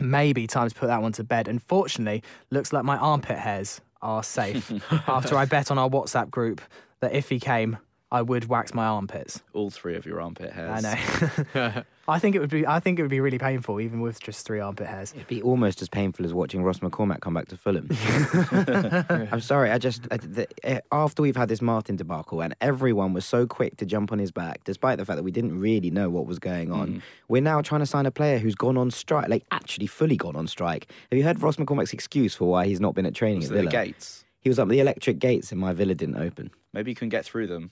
[0.00, 1.46] maybe time to put that one to bed.
[1.46, 4.72] Unfortunately, looks like my armpit hairs are safe
[5.06, 6.60] after I bet on our WhatsApp group
[6.98, 7.78] that if he came,
[8.12, 9.42] I would wax my armpits.
[9.54, 10.84] All three of your armpit hairs.
[10.84, 11.82] I know.
[12.08, 12.66] I think it would be.
[12.66, 15.14] I think it would be really painful, even with just three armpit hairs.
[15.14, 17.88] It'd be almost as painful as watching Ross McCormack come back to Fulham.
[19.32, 23.14] I'm sorry, I just I, the, eh, after we've had this Martin debacle and everyone
[23.14, 25.90] was so quick to jump on his back, despite the fact that we didn't really
[25.90, 26.88] know what was going on.
[26.88, 27.02] Mm.
[27.28, 30.36] We're now trying to sign a player who's gone on strike, like actually fully gone
[30.36, 30.86] on strike.
[31.10, 33.54] Have you heard Ross McCormack's excuse for why he's not been at training Was at
[33.54, 33.70] Villa?
[33.70, 34.26] the gates?
[34.40, 36.50] He was up the electric gates and my Villa didn't open.
[36.74, 37.70] Maybe you can get through them.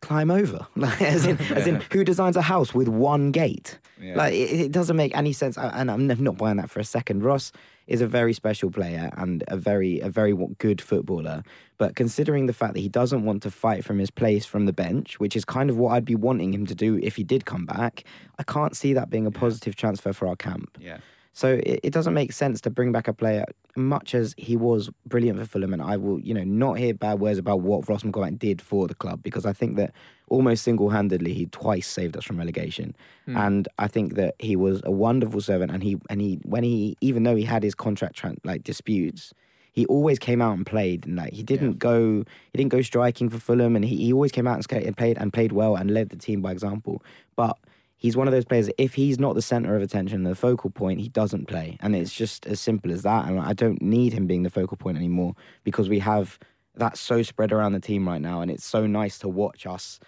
[0.00, 3.78] Climb over, like, as in, as in, who designs a house with one gate?
[4.00, 4.14] Yeah.
[4.16, 7.22] Like it, it doesn't make any sense, and I'm not buying that for a second.
[7.24, 7.52] Ross
[7.88, 11.42] is a very special player and a very a very good footballer,
[11.78, 14.72] but considering the fact that he doesn't want to fight from his place from the
[14.72, 17.44] bench, which is kind of what I'd be wanting him to do if he did
[17.44, 18.04] come back,
[18.38, 20.78] I can't see that being a positive transfer for our camp.
[20.80, 20.98] yeah.
[21.38, 23.44] So it, it doesn't make sense to bring back a player,
[23.76, 27.20] much as he was brilliant for Fulham, and I will, you know, not hear bad
[27.20, 29.92] words about what Ross McGovern did for the club because I think that
[30.26, 33.36] almost single-handedly he twice saved us from relegation, hmm.
[33.36, 36.96] and I think that he was a wonderful servant, and he and he when he
[37.00, 39.32] even though he had his contract tran like disputes.
[39.70, 43.30] He always came out and played, and like he didn't go, he didn't go striking
[43.30, 45.92] for Fulham, and he, he always came out and, and played and played well and
[45.92, 47.00] led the team by example.
[47.36, 47.56] But
[47.98, 48.70] he's one of those players.
[48.78, 52.12] If he's not the center of attention, the focal point, he doesn't play, and it's
[52.12, 53.26] just as simple as that.
[53.26, 55.34] And I don't need him being the focal point anymore
[55.64, 56.38] because we have
[56.76, 60.00] that so spread around the team right now, and it's so nice to watch us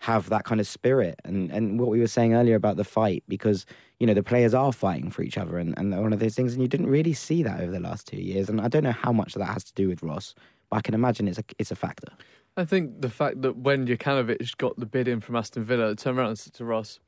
[0.00, 3.24] have that kind of spirit and, and what we were saying earlier about the fight
[3.26, 3.66] because
[3.98, 6.52] you know the players are fighting for each other and, and one of those things
[6.52, 8.92] and you didn't really see that over the last two years and I don't know
[8.92, 10.36] how much that has to do with Ross
[10.70, 12.08] but I can imagine it's a it's a factor.
[12.56, 16.18] I think the fact that when Jokanovic got the bid in from Aston Villa, turned
[16.18, 16.98] around and to Ross,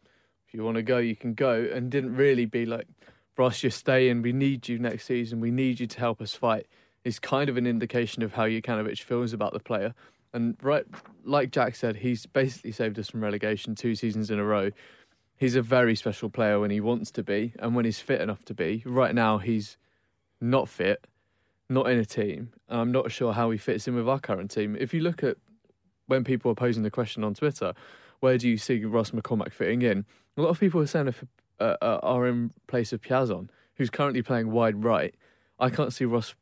[0.50, 2.88] "If you want to go, you can go," and didn't really be like,
[3.38, 4.22] "Ross, you're staying.
[4.22, 5.38] We need you next season.
[5.38, 6.66] We need you to help us fight."
[7.04, 9.94] Is kind of an indication of how Jokanovic feels about the player.
[10.32, 10.84] And right,
[11.24, 14.70] like Jack said, he's basically saved us from relegation two seasons in a row.
[15.36, 18.44] He's a very special player when he wants to be and when he's fit enough
[18.46, 18.82] to be.
[18.84, 19.78] Right now, he's
[20.40, 21.06] not fit,
[21.68, 22.52] not in a team.
[22.68, 24.76] And I'm not sure how he fits in with our current team.
[24.78, 25.36] If you look at
[26.06, 27.72] when people are posing the question on Twitter,
[28.18, 30.04] where do you see Ross McCormack fitting in?
[30.40, 31.22] A lot of people are saying if,
[31.60, 35.14] uh, uh, are in place of Piazon, who's currently playing wide right.
[35.58, 36.34] I can't see Ross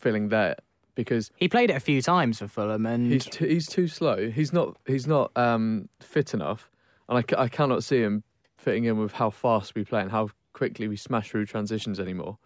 [0.00, 0.56] filling there
[0.96, 4.28] because He played it a few times for Fulham, and he's too, he's too slow.
[4.28, 6.68] He's not he's not um, fit enough,
[7.08, 8.24] and I, I cannot see him
[8.56, 12.38] fitting in with how fast we play and how quickly we smash through transitions anymore.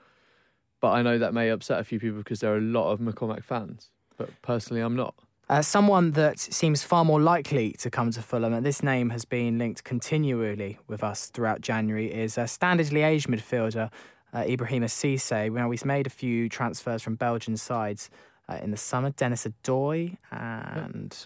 [0.82, 3.00] But I know that may upset a few people because there are a lot of
[3.00, 3.88] McCormack fans.
[4.18, 5.14] But personally, I'm not.
[5.50, 9.24] Uh, someone that seems far more likely to come to Fulham, and this name has
[9.24, 13.90] been linked continually with us throughout January, is uh, Standard Liège midfielder
[14.34, 15.50] uh, Ibrahima Cisse.
[15.50, 18.10] Now, he's made a few transfers from Belgian sides
[18.50, 19.08] uh, in the summer.
[19.08, 21.16] Denis Odoi, and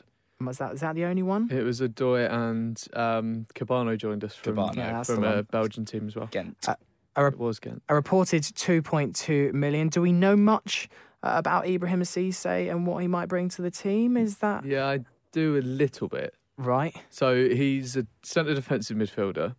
[0.40, 1.48] was that, is that the only one?
[1.50, 4.76] It was Odoi and um, Kebano joined us from, Kebano.
[4.76, 5.42] Yeah, from a.
[5.42, 6.28] Belgian team as well.
[6.30, 6.64] Ghent.
[6.68, 7.82] A, It was Ghent.
[7.88, 9.88] a reported 2.2 million.
[9.88, 13.70] Do we know much uh, about Ibrahim Cisse and what he might bring to the
[13.70, 14.16] team?
[14.16, 15.00] Is that Yeah, I
[15.32, 16.34] do a little bit.
[16.56, 16.94] right?
[17.10, 19.54] So he's a centre defensive midfielder,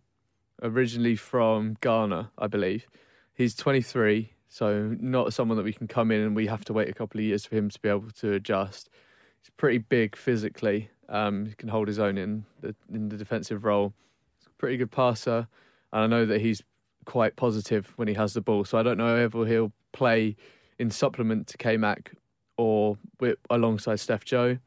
[0.62, 2.86] originally from Ghana, I believe.
[3.34, 6.88] He's 23, so not someone that we can come in and we have to wait
[6.88, 8.88] a couple of years for him to be able to adjust.
[9.40, 10.90] He's pretty big physically.
[11.08, 13.92] Um, he can hold his own in the in the defensive role.
[14.38, 15.48] He's a pretty good passer,
[15.92, 16.62] and I know that he's
[17.04, 18.64] quite positive when he has the ball.
[18.64, 20.36] So I don't know if he'll play
[20.78, 22.12] in supplement to K Mac
[22.56, 24.58] or with, alongside Steph Joe.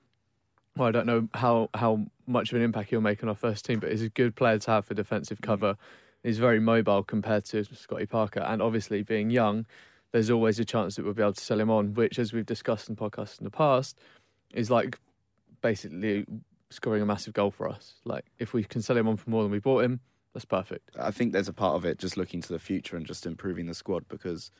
[0.75, 3.65] Well, I don't know how, how much of an impact he'll make on our first
[3.65, 5.43] team, but he's a good player to have for defensive mm.
[5.45, 5.77] cover.
[6.23, 9.65] He's very mobile compared to Scotty Parker, and obviously being young,
[10.11, 12.45] there's always a chance that we'll be able to sell him on, which, as we've
[12.45, 13.97] discussed in podcasts in the past,
[14.53, 14.99] is like
[15.61, 16.25] basically
[16.69, 17.95] scoring a massive goal for us.
[18.03, 19.99] Like if we can sell him on for more than we bought him,
[20.33, 20.91] that's perfect.
[20.99, 23.65] I think there's a part of it just looking to the future and just improving
[23.65, 24.51] the squad because,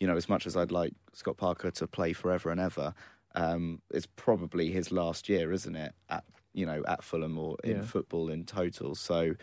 [0.00, 2.94] you know, as much as I'd like Scott Parker to play forever and ever,
[3.34, 5.94] um, it's probably his last year, isn't it?
[6.08, 7.82] At you know, at Fulham or in Yeah.
[7.82, 8.96] football in total.
[8.96, 9.34] So,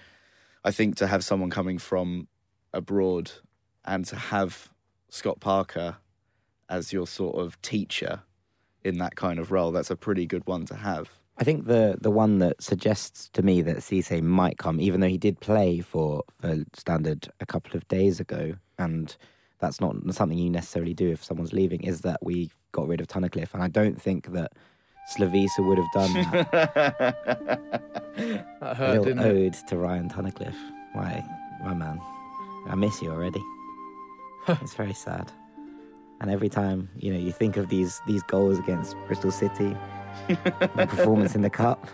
[0.65, 2.27] I think to have someone coming from
[2.73, 3.31] abroad
[3.85, 4.69] and to have
[5.09, 5.97] Scott Parker
[6.67, 8.23] as your sort of teacher
[8.83, 11.09] in that kind of role, that's a pretty good one to have.
[11.37, 15.07] I think the the one that suggests to me that Cisse might come, even though
[15.07, 19.15] he did play for, for Standard a couple of days ago, and
[19.59, 23.07] that's not something you necessarily do if someone's leaving, is that we got rid of
[23.07, 24.51] Tunnicliffe, and I don't think that
[25.15, 27.81] Slavisa would have done that.
[28.17, 29.45] That a hurt, little didn't it?
[29.47, 30.55] ode to Ryan Tunnicliffe.
[30.95, 31.23] My
[31.63, 31.99] my man,
[32.67, 33.41] I miss you already.
[34.47, 35.31] it's very sad.
[36.19, 39.75] And every time you know you think of these these goals against Bristol City,
[40.27, 41.87] the performance in the cup,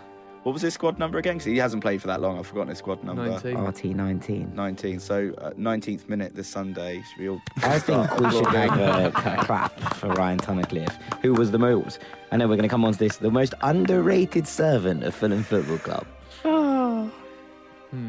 [0.44, 1.38] What was his squad number again?
[1.38, 2.38] 'Cause he hasn't played for that long.
[2.38, 3.26] I've forgotten his squad number.
[3.26, 3.56] 19.
[3.56, 4.54] RT nineteen.
[4.54, 5.00] 19.
[5.00, 7.02] So, uh, 19th minute this Sunday.
[7.10, 8.68] Should we all I think we should applauding?
[8.70, 11.98] have a, a clap for Ryan Tunnicliffe, who was the most.
[12.30, 13.16] I know we're going to come on to this.
[13.16, 16.06] The most underrated servant of Fulham Football Club.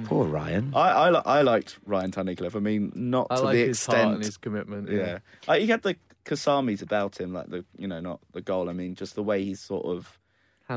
[0.05, 0.73] Poor Ryan.
[0.75, 2.55] I, I, I liked Ryan Tunnicliffe.
[2.55, 4.13] I mean, not I to like the his heart extent.
[4.15, 4.89] and his commitment.
[4.91, 5.19] yeah.
[5.47, 8.67] Uh, he had the Kasamis about him, like the, you know, not the goal.
[8.69, 10.19] I mean, just the way he's sort of.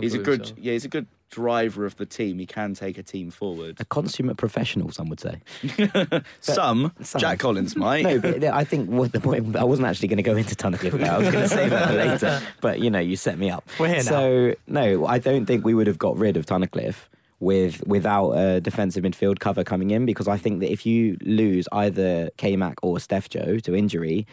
[0.01, 0.59] He's a good, himself.
[0.59, 2.39] yeah, he's a good driver of the team.
[2.39, 3.77] He can take a team forward.
[3.81, 5.41] A consummate professional, some would say.
[6.41, 7.21] Some, some.
[7.21, 8.03] Jack Collins might.
[8.03, 9.57] No, but I think what the point.
[9.57, 11.17] I wasn't actually going to go into Tunnicliffe now.
[11.17, 13.69] I was going to say that later, but you know, you set me up.
[13.79, 14.03] We're here now.
[14.03, 17.09] So no, I don't think we would have got rid of Tunnicliffe
[17.41, 21.69] with without a defensive midfield cover coming in because I think that if you lose
[21.73, 24.27] either K Mac or Steph Joe to injury.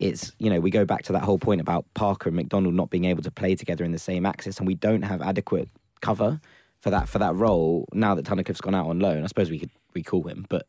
[0.00, 2.90] It's you know we go back to that whole point about Parker and McDonald not
[2.90, 5.68] being able to play together in the same axis, and we don't have adequate
[6.04, 6.40] cover
[6.80, 7.86] for that for that role.
[7.92, 10.66] Now that Tunnicliffe's gone out on loan, I suppose we could recall him, but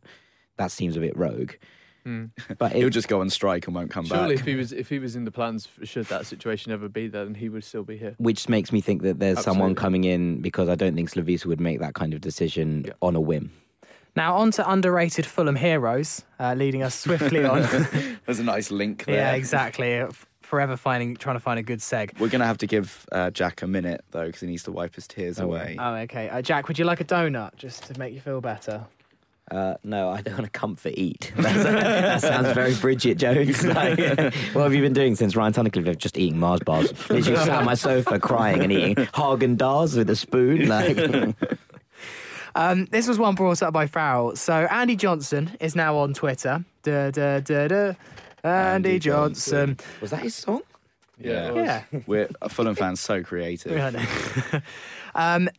[0.58, 1.52] that seems a bit rogue.
[2.60, 4.28] But it, He'll just go on strike and won't come Surely, back.
[4.28, 7.08] Surely, if he was if he was in the plans, should that situation ever be
[7.08, 8.14] there, then he would still be here.
[8.20, 11.60] which makes me think that there's someone coming in because I don't think Slavisa would
[11.60, 12.94] make that kind of decision Yeah.
[13.02, 13.52] on a whim.
[14.16, 17.62] Now on to underrated Fulham heroes, uh, leading us swiftly on.
[18.26, 19.16] There's a nice link there.
[19.16, 20.06] yeah, exactly.
[20.56, 22.18] F- forever finding trying to find a good seg.
[22.20, 24.96] We're gonna have to give uh, Jack a minute though, because he needs to wipe
[24.96, 25.76] his tears Oh, away.
[25.80, 26.30] Oh, okay.
[26.30, 28.86] Uh, Jack, would you like a donut just to make you feel better?
[29.52, 31.32] Uh, no, I don't want to comfort eat.
[31.38, 33.64] That's, that sounds very Bridget Jones.
[33.76, 34.00] Like,
[34.54, 35.98] what have you been doing since Ryan Tunnicliffe?
[35.98, 36.92] Just eating Mars bars.
[37.12, 40.68] Literally sat on my sofa crying and eating Häagen-Dazs with a spoon.
[40.68, 40.98] Like,
[42.58, 44.36] Um, this was one brought up by Farrell.
[44.38, 46.64] So Andy Johnson is now on Twitter.
[46.84, 47.94] Da, da, da, da.
[48.46, 49.78] Andy, Andy Johnson.
[50.02, 50.62] was that his song?
[51.20, 51.54] Yeah.
[51.54, 51.84] Yeah.
[52.06, 53.72] We're a Fulham fans so creative.
[53.72, 54.62] Yeah, I know.
[55.16, 55.50] um,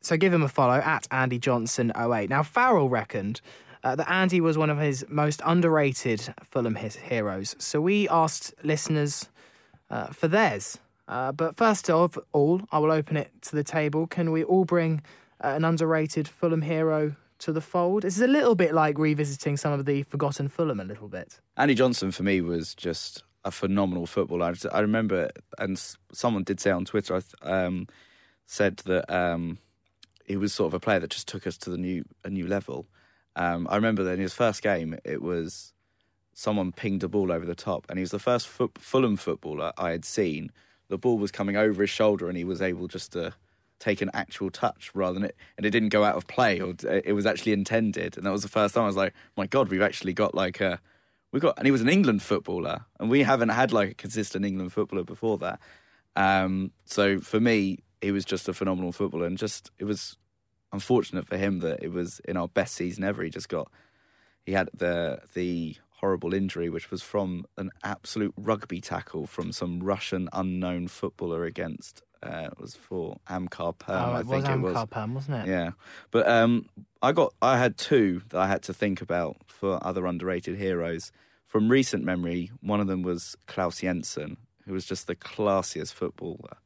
[0.00, 2.28] so give him a follow at Andy Johnson 08.
[2.28, 3.40] Now Farrell reckoned
[3.82, 7.56] uh, that Andy was one of his most underrated Fulham his heroes.
[7.58, 9.28] So we asked listeners
[9.90, 10.78] uh, for theirs.
[11.06, 14.06] Uh, but first of all, I will open it to the table.
[14.06, 15.02] Can we all bring
[15.42, 18.04] uh, an underrated Fulham hero to the fold?
[18.04, 21.40] Is a little bit like revisiting some of the forgotten Fulham a little bit.
[21.56, 24.54] Andy Johnson for me was just a phenomenal footballer.
[24.72, 25.80] I, remember, and
[26.12, 27.86] someone did say on Twitter, I um,
[28.46, 29.58] said that um,
[30.24, 32.46] he was sort of a player that just took us to the new a new
[32.46, 32.86] level.
[33.36, 35.72] Um, I remember that in his first game, it was
[36.32, 39.90] someone pinged a ball over the top, and he was the first Fulham footballer I
[39.90, 40.50] had seen.
[40.88, 43.34] The ball was coming over his shoulder, and he was able just to
[43.84, 46.74] take an actual touch rather than it, and it didn't go out of play, or
[46.82, 48.16] it was actually intended.
[48.16, 50.60] And that was the first time I was like, "My God, we've actually got like
[50.60, 50.80] a."
[51.32, 54.44] We got, and he was an England footballer, and we haven't had like a consistent
[54.44, 55.60] England footballer before that.
[56.16, 60.16] Um, so for me, he was just a phenomenal footballer, and just it was
[60.72, 63.22] unfortunate for him that it was in our best season ever.
[63.22, 63.70] He just got,
[64.46, 69.80] he had the the horrible injury, which was from an absolute rugby tackle from some
[69.80, 72.02] Russian unknown footballer against.
[72.24, 74.74] Uh, it was for Amkar Perm, oh, I it think was it was.
[74.74, 75.48] Amkar Perm, wasn't it?
[75.50, 75.70] Yeah,
[76.10, 76.66] but um,
[77.02, 81.12] I got I had two that I had to think about for other underrated heroes
[81.46, 82.50] from recent memory.
[82.60, 86.56] One of them was Claus Jensen, who was just the classiest footballer,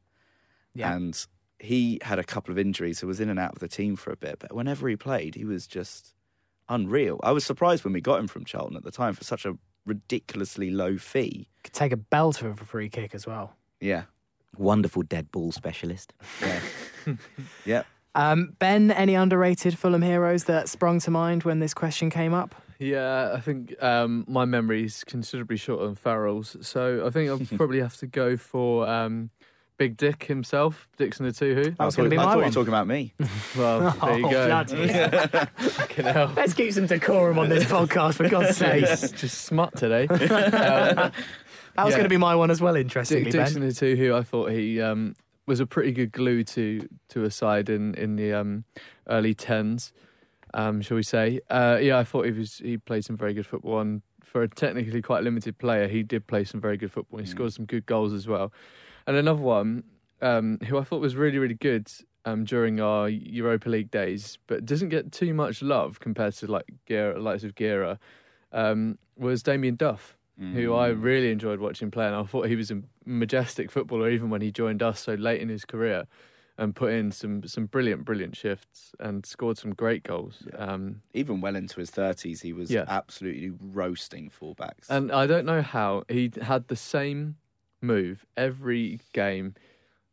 [0.73, 0.93] Yeah.
[0.95, 1.25] and
[1.59, 4.11] he had a couple of injuries, so was in and out of the team for
[4.11, 4.37] a bit.
[4.39, 6.13] But whenever he played, he was just
[6.69, 7.19] unreal.
[7.23, 9.57] I was surprised when we got him from Charlton at the time for such a
[9.85, 11.47] ridiculously low fee.
[11.63, 13.55] Could take a belter of a free kick as well.
[13.81, 14.03] Yeah,
[14.57, 16.13] Wonderful dead ball specialist.
[16.41, 16.59] yeah,
[17.65, 17.83] yeah.
[18.15, 22.55] Um, ben, any underrated Fulham heroes that sprung to mind when this question came up?
[22.79, 27.39] Yeah, I think um, my memory is considerably shorter than Farrell's, so I think I'll
[27.57, 29.29] probably have to go for um,
[29.77, 31.77] Big Dick himself, Dickson Etuhu.
[31.77, 32.45] That was I going to be thought- I my thought you one.
[32.47, 33.13] were talking about me.
[33.57, 34.47] Well, there you Oh, go.
[34.47, 34.87] bloody.
[35.69, 36.33] Fucking hell.
[36.35, 38.85] Let's keep some decorum on this podcast, for God's sake.
[38.85, 40.07] Just smut today.
[41.79, 41.99] That was Yeah.
[41.99, 43.45] going to be my one as well, interestingly, Dick Ben.
[43.45, 45.15] Dixon the Two Who, I thought he um,
[45.45, 48.65] was a pretty good glue to to a side in in the um,
[49.07, 49.93] early tens,
[50.53, 51.39] um, shall we say?
[51.49, 54.49] Uh, yeah, I thought he was he played some very good football, and for a
[54.49, 57.19] technically quite limited player, he did play some very good football.
[57.19, 57.29] He Mm.
[57.29, 58.51] scored some good goals as well.
[59.07, 59.83] And another one
[60.21, 61.89] um, who I thought was really really good
[62.25, 66.65] um, during our Europa League days, but doesn't get too much love compared to like
[66.87, 67.97] Gera, likes of Gera,
[68.51, 71.03] um, was Damien Duff who I Mm.
[71.03, 74.51] really enjoyed watching play, and I thought he was a majestic footballer even when he
[74.51, 76.05] joined us so late in his career,
[76.57, 80.47] and put in some some brilliant, brilliant shifts and scored some great goals.
[80.57, 82.85] Um, even well into his thirties, he was Yeah.
[82.87, 84.89] absolutely roasting fullbacks.
[84.89, 87.35] and I don't know how he had the same
[87.81, 89.55] move every game,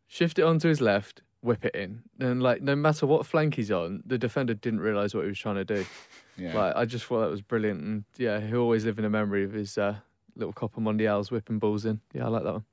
[0.07, 3.70] shift it onto his left, whip it in, and like no matter what flank he's
[3.72, 5.85] on, the defender didn't realise what he was trying to do.
[6.37, 6.53] yeah.
[6.55, 9.43] Like I just thought that was brilliant, and yeah, he'll always live in a memory
[9.45, 9.97] of his uh,
[10.37, 12.01] little Copa Mundials whipping balls in.
[12.12, 12.64] Yeah, I like that one.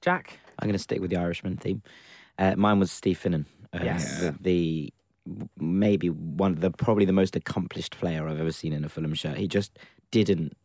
[0.00, 0.38] Jack?
[0.58, 1.82] I'm going to stick with the Irishman theme.
[2.38, 3.44] Uh, mine was Steve Finnan.
[3.74, 4.20] Uh, Yes.
[4.20, 4.92] The, the
[5.58, 9.14] maybe one of the probably the most accomplished player I've ever seen in a Fulham
[9.14, 9.36] shirt.
[9.36, 9.78] He just
[10.10, 10.56] didn't.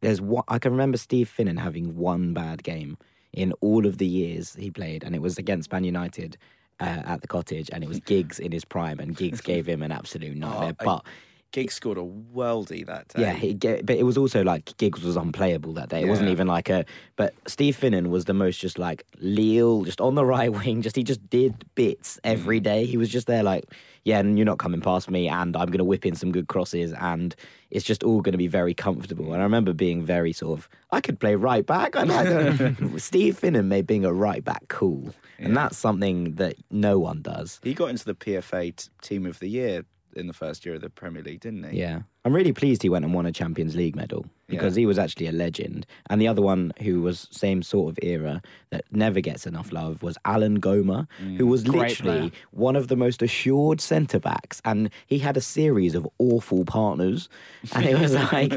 [0.00, 0.44] There's one.
[0.48, 2.96] I can remember Steve Finnan having one bad game
[3.32, 6.36] in all of the years he played, and it was against Man United.
[6.82, 9.82] Uh, at the cottage, and it was Giggs in his prime, and Giggs gave him
[9.82, 10.72] an absolute nightmare.
[10.80, 11.04] I- but
[11.52, 13.22] Giggs scored a worldie that day.
[13.22, 16.02] yeah, he, but it was also like Giggs was unplayable that day.
[16.02, 16.84] It wasn't even like a.
[17.16, 20.82] But Steve Finnan was the most just like Leal, just on the right wing.
[20.82, 22.64] Just he just did bits every mm.
[22.64, 22.86] day.
[22.86, 23.64] He was just there like,
[24.04, 26.92] yeah, and you're not coming past me, and I'm gonna whip in some good crosses,
[26.92, 27.34] and
[27.70, 29.32] it's just all gonna be very comfortable.
[29.32, 31.96] And I remember being very sort of, I could play right back.
[31.96, 32.04] I
[32.96, 37.60] Steve Finnan made being a right back cool, and that's something that no one does.
[37.64, 39.84] He got into the PFA t- Team of the Year
[40.14, 41.78] in the first year of the Premier League, didn't he?
[41.78, 44.26] Yeah, I'm really pleased he went and won a Champions League medal.
[44.50, 44.80] Because Yeah.
[44.82, 45.86] he was actually a legend.
[46.10, 50.02] And the other one who was same sort of era that never gets enough love
[50.02, 51.36] was Alan Goma, mm.
[51.38, 52.30] who was literally player.
[52.50, 57.28] one of the most assured centre backs, and he had a series of awful partners,
[57.74, 58.52] and it was like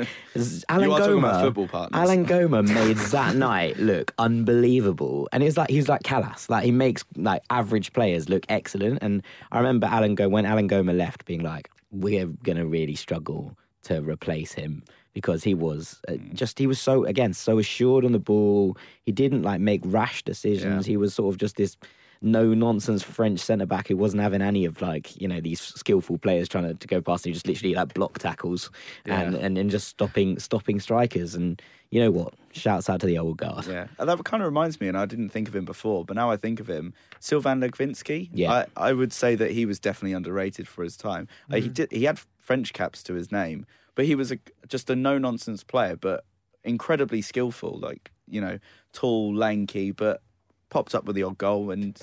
[0.69, 1.41] Alan You are talking Goma.
[1.41, 1.99] football partners.
[2.01, 6.63] Alan Goma made that night look unbelievable, and it's like he was like Kalas, like
[6.63, 8.99] he makes like average players look excellent.
[9.01, 13.57] And I remember Alan Go when Alan Goma left, being like, "We're gonna really struggle
[13.84, 16.34] to replace him." Because he was uh, Mm.
[16.34, 18.75] just, he was so, again, so assured on the ball.
[19.05, 20.88] He didn't like make rash decisions.
[20.88, 20.91] Yeah.
[20.93, 21.77] He was sort of just this
[22.23, 26.17] no nonsense French centre back who wasn't having any of like you know these skillful
[26.17, 27.29] players trying to, to go past him.
[27.29, 28.71] He just literally like block tackles
[29.05, 31.36] and, and and just stopping stopping strikers.
[31.36, 31.61] And
[31.91, 32.34] you know what?
[32.53, 33.65] Shouts out to the old guard.
[33.65, 36.15] Yeah, and that kind of reminds me, and I didn't think of him before, but
[36.15, 38.29] now I think of him, Sylvain Legwinski.
[38.33, 38.51] Yeah.
[38.51, 41.27] I, I would say that he was definitely underrated for his time.
[41.51, 44.37] Uh, he did, he had French caps to his name, but he was a,
[44.67, 46.25] just a no nonsense player, but
[46.63, 47.79] incredibly skillful.
[47.79, 48.59] Like you know,
[48.93, 50.21] tall, lanky, but
[50.69, 51.99] popped up with the odd goal, and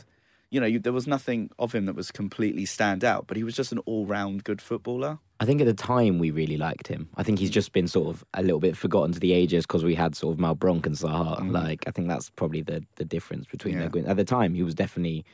[0.50, 3.26] you know, you, there was nothing of him that was completely stand out.
[3.28, 5.18] But he was just an all round good footballer.
[5.38, 7.08] I think at the time we really liked him.
[7.16, 9.84] I think he's just been sort of a little bit forgotten to the ages because
[9.84, 11.50] we had sort of Malbranque and Saha.
[11.50, 13.88] Like I think that's probably the the difference between Yeah.
[13.88, 14.04] them.
[14.06, 15.24] At the time, he was definitely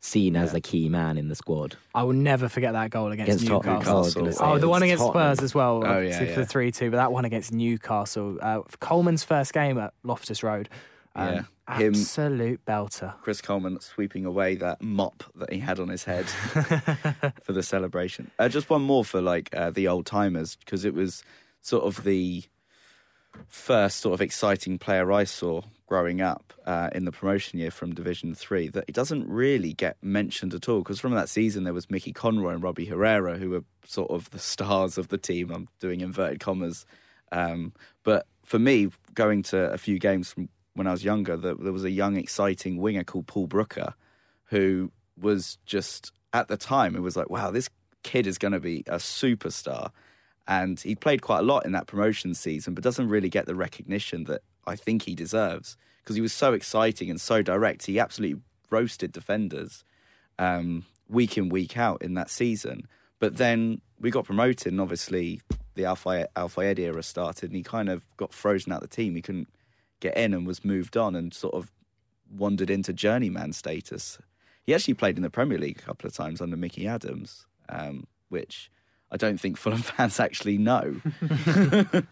[0.00, 1.76] seen as a key man in the squad.
[1.94, 3.74] I will never forget that goal against, Against Tottenham.
[3.78, 3.96] Newcastle.
[3.96, 5.36] I was gonna say, Oh, the one against against Tottenham.
[5.36, 6.34] Spurs as well, Oh, yeah, for yeah.
[6.34, 8.36] the 3 2, but that one against Newcastle.
[8.42, 10.68] Uh, Coleman's first game at Loftus Road.
[11.14, 11.42] Um, Yeah.
[11.78, 13.18] Him- Absolute belter.
[13.22, 16.26] Chris Coleman sweeping away that mop that he had on his head
[17.42, 18.30] for the celebration.
[18.38, 21.22] Uh, just one more for like uh, the old timers because it was
[21.62, 22.42] sort of the
[23.48, 27.94] first sort of exciting player I saw growing up uh, in the promotion year from
[27.94, 28.68] Division Three.
[28.68, 32.12] That it doesn't really get mentioned at all because from that season there was Mickey
[32.12, 35.50] Conroy and Robbie Herrera who were sort of the stars of the team.
[35.50, 36.84] I'm doing inverted commas,
[37.32, 41.54] um, but for me, going to a few games from when I was younger, there,
[41.54, 43.94] there was a young, exciting winger called Paul Brooker,
[44.46, 47.70] who was just at the time it was like, wow, this
[48.02, 49.90] kid is going to be a superstar,
[50.46, 53.54] and he played quite a lot in that promotion season, but doesn't really get the
[53.54, 57.86] recognition that I think he deserves because he was so exciting and so direct.
[57.86, 59.84] He absolutely roasted defenders
[60.38, 62.88] um, week in week out in that season.
[63.20, 65.40] But then we got promoted, and obviously
[65.76, 69.14] the Alpha era started, and he kind of got frozen out of the team.
[69.14, 69.48] He couldn't
[70.04, 71.70] get in and was moved on, and sort of
[72.30, 74.18] wandered into journeyman status.
[74.62, 78.06] He actually played in the Premier League a couple of times under Mickey Adams, um,
[78.28, 78.70] which
[79.10, 81.00] I don't think Fulham fans actually know.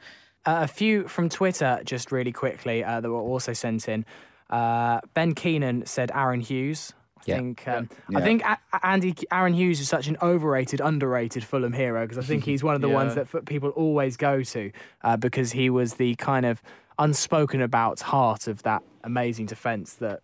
[0.44, 4.04] Uh, a few from Twitter, just really quickly, uh, that were also sent in.
[4.50, 6.92] Uh, ben Keenan said Aaron Hughes.
[7.18, 7.36] I Yeah.
[7.36, 8.18] think um, Yeah.
[8.18, 12.18] I think A- A- Andy Aaron Hughes is such an overrated, underrated Fulham hero because
[12.18, 14.72] I think he's one of the ones that f- people always go to
[15.04, 16.60] uh, because he was the kind of
[16.98, 20.20] unspoken about heart of that amazing defence that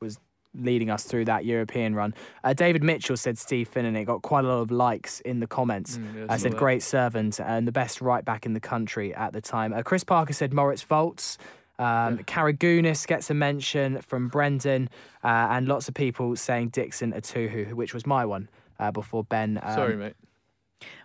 [0.00, 0.18] was
[0.54, 2.14] leading us through that European run.
[2.42, 3.96] Uh, David Mitchell said Steve Finnan.
[3.96, 5.98] It got quite a lot of likes in the comments.
[5.98, 6.58] Mm, yeah, I saw said that.
[6.58, 9.72] great servant and the best right back in the country at the time.
[9.72, 11.38] Uh, Chris Parker said Moritz Volz.
[11.78, 14.90] Um, Karagounis gets a mention from Brendan,
[15.22, 18.48] uh, and lots of people saying Dickson Etuhu, which was my one
[18.80, 19.60] uh, before Ben.
[19.62, 20.14] Um, Sorry, mate.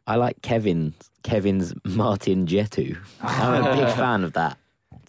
[0.07, 2.97] I like Kevin Kevin's Martin Jetu.
[3.21, 4.57] I'm a big fan of that.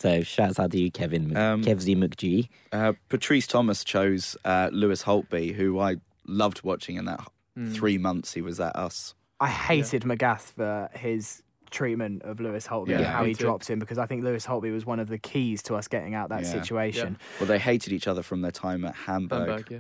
[0.05, 2.51] So shouts out to you, Kevin Um, Kevsy McGee.
[2.71, 5.97] Uh, Patrice Thomas chose uh, Lewis Holtby, who I
[6.27, 7.27] loved watching in that
[7.73, 9.15] three months he was at us.
[9.41, 12.97] I hated Magath for his treatment of Lewis Holtby Yeah.
[12.99, 13.45] and how he too.
[13.45, 16.15] dropped him because I think Lewis Holtby was one of the keys to us getting
[16.15, 16.53] out that Yeah.
[16.53, 17.17] situation.
[17.41, 19.49] Well, they hated each other from their time at Hamburg.
[19.49, 19.79] Hamburg, yeah.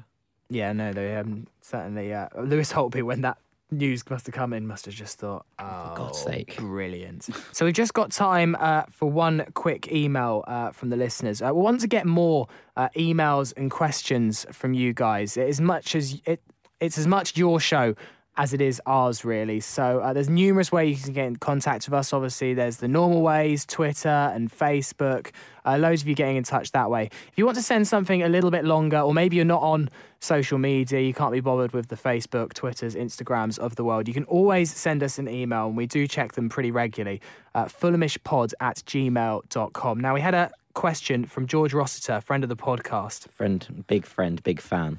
[0.48, 2.14] Yeah, no, they um, certainly.
[2.14, 3.36] Uh, Lewis Holtby, when that
[3.70, 7.74] news must have come in, must have just thought, "Oh, God's sake." brilliant!" so we've
[7.74, 11.42] just got time uh, for one quick email uh, from the listeners.
[11.42, 12.46] Uh, we want to get more
[12.76, 15.36] uh, emails and questions from you guys.
[15.36, 16.40] As much as it,
[16.80, 17.94] it's as much your show
[18.36, 19.60] as it is ours, really.
[19.60, 22.12] So uh, there's numerous ways you can get in contact with us.
[22.12, 25.30] Obviously, there's the normal ways, Twitter and Facebook.
[25.64, 27.04] Uh, loads of you getting in touch that way.
[27.28, 29.88] If you want to send something a little bit longer, or maybe you're not on
[30.18, 34.14] social media, you can't be bothered with the Facebook, Twitters, Instagrams of the world, you
[34.14, 37.20] can always send us an email, and we do check them pretty regularly.
[37.54, 40.00] Uh, fulhamishpod at gmail.com.
[40.00, 43.30] Now, we had a question from George Rossiter, friend of the podcast.
[43.30, 44.98] Friend, big friend, big fan.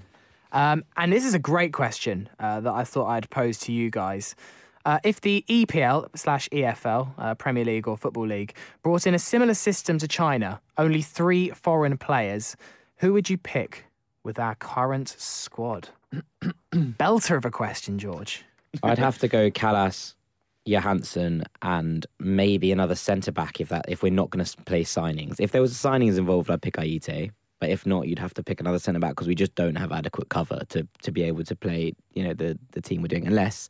[0.56, 3.92] Um, and this is a great question uh, that I thought I'd pose to you
[3.92, 4.36] guys.
[4.86, 9.20] Uh, if the EPL slash EFL, uh, Premier League or Football League, brought in a
[9.20, 12.56] similar system to China, only three foreign players,
[12.98, 13.86] who would you pick
[14.24, 15.90] with our current squad?
[16.74, 18.46] Belter of a question, George.
[18.82, 20.14] I'd have to go Kalas,
[20.66, 25.40] Johansen and maybe another centre back if that if we're not going to play signings.
[25.40, 27.32] If there was signings involved, I'd pick Ayite.
[27.60, 29.92] But if not, you'd have to pick another centre back because we just don't have
[29.92, 31.94] adequate cover to to be able to play.
[32.14, 33.70] You know the the team we're doing unless.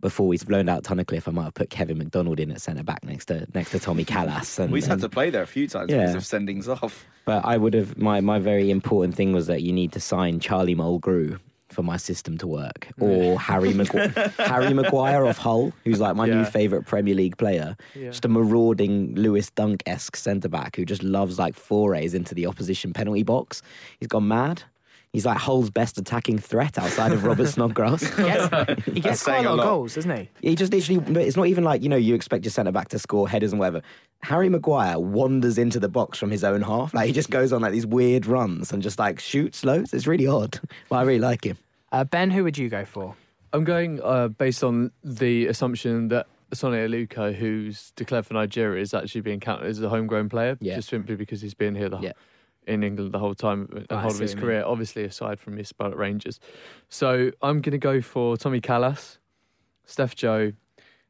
[0.00, 3.02] Before we've loaned out Tunnicliffe, I might have put Kevin McDonald in at centre back
[3.02, 4.56] next to next to Tommy Kalas.
[4.60, 6.06] And, We've had to play there a few times Yeah.
[6.06, 7.04] because of sendings off.
[7.24, 10.38] But I would have my my very important thing was that you need to sign
[10.38, 11.40] Charlie Mulgrew
[11.78, 14.12] for my system to work, or Harry Magu-
[14.44, 18.08] Harry Maguire of Hull, who's like my new favourite Premier League player, Yeah.
[18.10, 22.46] just a marauding Lewis Dunk esque centre back who just loves like forays into the
[22.46, 23.62] opposition penalty box.
[24.00, 24.64] He's gone mad.
[25.12, 28.02] He's like Hull's best attacking threat outside of Robert Snodgrass.
[28.16, 29.64] He gets, he gets quite a a lot of lot.
[29.64, 30.28] goals, doesn't he?
[30.48, 32.98] He just literally, it's not even like, you know, you expect your centre back to
[32.98, 33.82] score headers and whatever.
[34.24, 36.92] Harry Maguire wanders into the box from his own half.
[36.92, 39.94] Like, he just goes on like these weird runs and just like shoots loads.
[39.94, 40.58] It's really odd.
[40.90, 41.56] But I really like him.
[41.92, 43.16] Uh, ben, who would you go for?
[43.52, 48.92] I'm going uh, based on the assumption that Sonny Aluko, who's declared for Nigeria, is
[48.94, 50.76] actually being counted as a homegrown player, Yeah.
[50.76, 52.12] just simply because he's been here the, Yeah.
[52.66, 54.62] in England the whole time, the I whole of his career.
[54.64, 56.40] Obviously, aside from his spell at Rangers,
[56.88, 59.18] so I'm going to go for Tommy Kalas,
[59.84, 60.52] Steph Joe,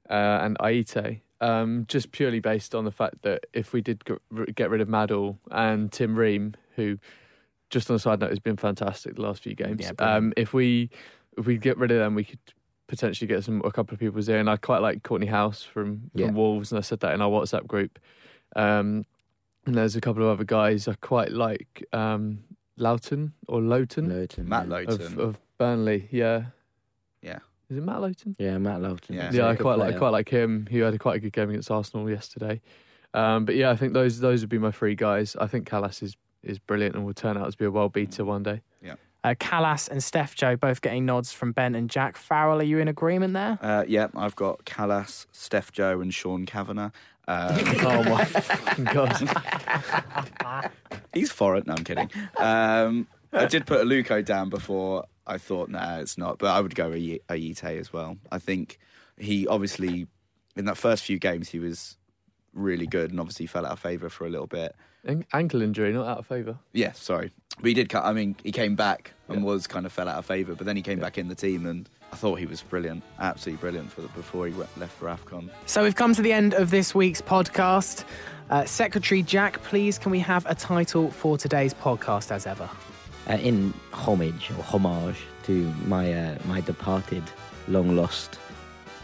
[0.09, 0.13] uh,
[0.43, 1.21] and Ayite.
[1.41, 4.89] Um, just purely based on the fact that if we did get- get rid of
[4.89, 6.99] Madl and Tim Ream, who
[7.71, 9.81] just on a side note it's been fantastic the last few games.
[9.83, 10.91] Yeah, um, if we
[11.37, 12.39] if we get rid of them, we could
[12.87, 14.39] potentially get some a couple of people there.
[14.39, 16.31] And I quite like Cortney Hause from, from Yeah.
[16.31, 17.99] Wolves, and I said that in our WhatsApp group.
[18.57, 19.05] Um,
[19.67, 21.85] and there's a couple of other guys I quite like.
[21.93, 22.41] Um,
[22.79, 24.49] Loughton or Lowton Lowton.
[24.49, 24.73] Matt yeah.
[24.73, 25.03] Lowton.
[25.03, 26.45] of, of Burnley, yeah.
[27.23, 27.41] Yeah.
[27.69, 28.37] Is it Matt Lowton?
[28.39, 29.17] Yeah, Matt Lowton.
[29.17, 29.31] Yeah.
[29.33, 29.99] Yeah, I good quite like player.
[29.99, 30.67] quite like him.
[30.71, 32.61] He had a quite a good game against Arsenal yesterday.
[33.13, 35.37] Um, but yeah, I think those those would be my three guys.
[35.41, 38.25] I think Kalas is is brilliant and will turn out to be a world beater
[38.25, 38.63] one day.
[38.83, 38.95] Yeah.
[39.25, 42.17] Uh, Kalas and Steph Joe both getting nods from Ben and Jack.
[42.17, 43.59] Farrell, are you in agreement there?
[43.61, 46.91] Uh, yeah, I've got Kalas, Steph Joe, and Sean Kavanagh.
[47.27, 47.49] Um,
[47.81, 50.71] oh my fucking god!
[51.13, 51.65] he's foreign.
[51.67, 52.11] No, I'm kidding.
[52.39, 55.05] Um, I did put Aluko down before.
[55.27, 56.39] I thought, nah, it's not.
[56.39, 58.17] But I would go Aye- Ayite as well.
[58.33, 58.79] I think
[59.19, 60.07] he obviously,
[60.57, 61.97] in that first few games, he was
[62.55, 64.75] really good and obviously fell out of favour for a little bit.
[65.05, 66.57] An- Ankle injury, not out of favour.
[66.73, 67.33] Yeah, sorry.
[67.61, 67.89] But he did.
[67.89, 69.45] cut- I mean, he came back and Yeah.
[69.47, 71.67] was kind of fell out of favour, but then he came back in the team,
[71.67, 75.07] and I thought he was brilliant, absolutely brilliant for the, before he went, left for
[75.07, 75.51] Afcon.
[75.67, 78.05] So we've come to the end of this week's podcast.
[78.51, 82.69] Uh, Secretary Jack, please can we have a title for today's podcast as ever?
[83.29, 87.23] Uh, in homage or homage to my uh, my departed,
[87.67, 88.39] long lost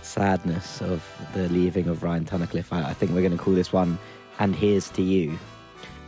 [0.03, 1.03] sadness of
[1.35, 3.99] the leaving of Ryan Tunnicliffe, I, I think we're going to call this one
[4.39, 5.39] "And Here's to You."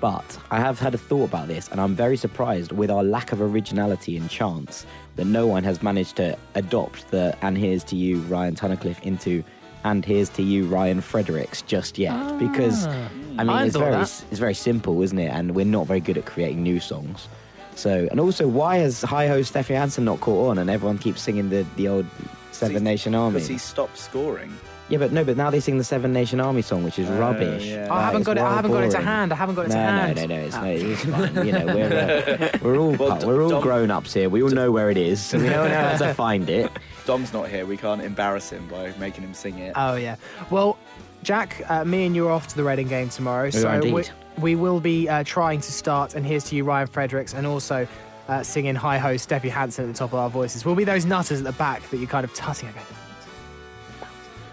[0.00, 3.32] But I have had a thought about this, and I'm very surprised with our lack
[3.32, 4.84] of originality and chance
[5.16, 9.42] that no one has managed to adopt the "And Here's to You" Ryan Tunnicliffe into
[9.84, 12.38] "And Here's to You" Ryan Fredericks just yet, ah.
[12.38, 14.24] because I mean I it's very that.
[14.30, 15.28] it's very simple, isn't it?
[15.28, 17.28] And we're not very good at creating new songs.
[17.74, 21.20] So, and also, why has Hi Ho Steffi Hansen not caught on and everyone keeps
[21.20, 22.06] singing the, the old
[22.52, 23.34] Seven Because Nation Army?
[23.34, 24.52] Because he stopped scoring.
[24.88, 27.18] Yeah, but no, but now they sing the Seven Nation Army song, which is Oh,
[27.18, 27.64] rubbish.
[27.66, 27.88] yeah.
[27.92, 28.42] I haven't got it.
[28.42, 29.32] I haven't got it to hand.
[29.32, 30.16] I haven't got it No, to hand.
[30.16, 30.60] no, no, no, it's, Ah.
[30.62, 31.46] no, it's fine.
[31.46, 34.28] You know, we're, uh, we're all Well, we're all Dom- grown ups here.
[34.28, 36.70] We all know where it is, so we know how to find it.
[37.04, 37.66] Dom's not here.
[37.66, 39.72] We can't embarrass him by making him sing it.
[39.74, 40.16] Oh yeah.
[40.50, 40.78] Well,
[41.24, 43.88] Jack, uh, me and you are off to the Reading game tomorrow, so are we,
[43.88, 44.10] indeed.
[44.38, 46.14] we will be uh, trying to start.
[46.14, 47.88] And here's to you, Ryan Fredericks, and also
[48.28, 50.64] uh, singing "Hi Ho" Steffi Hansen at the top of our voices.
[50.64, 52.68] We'll be those nutters at the back that you're kind of tutting.
[52.68, 52.80] Okay.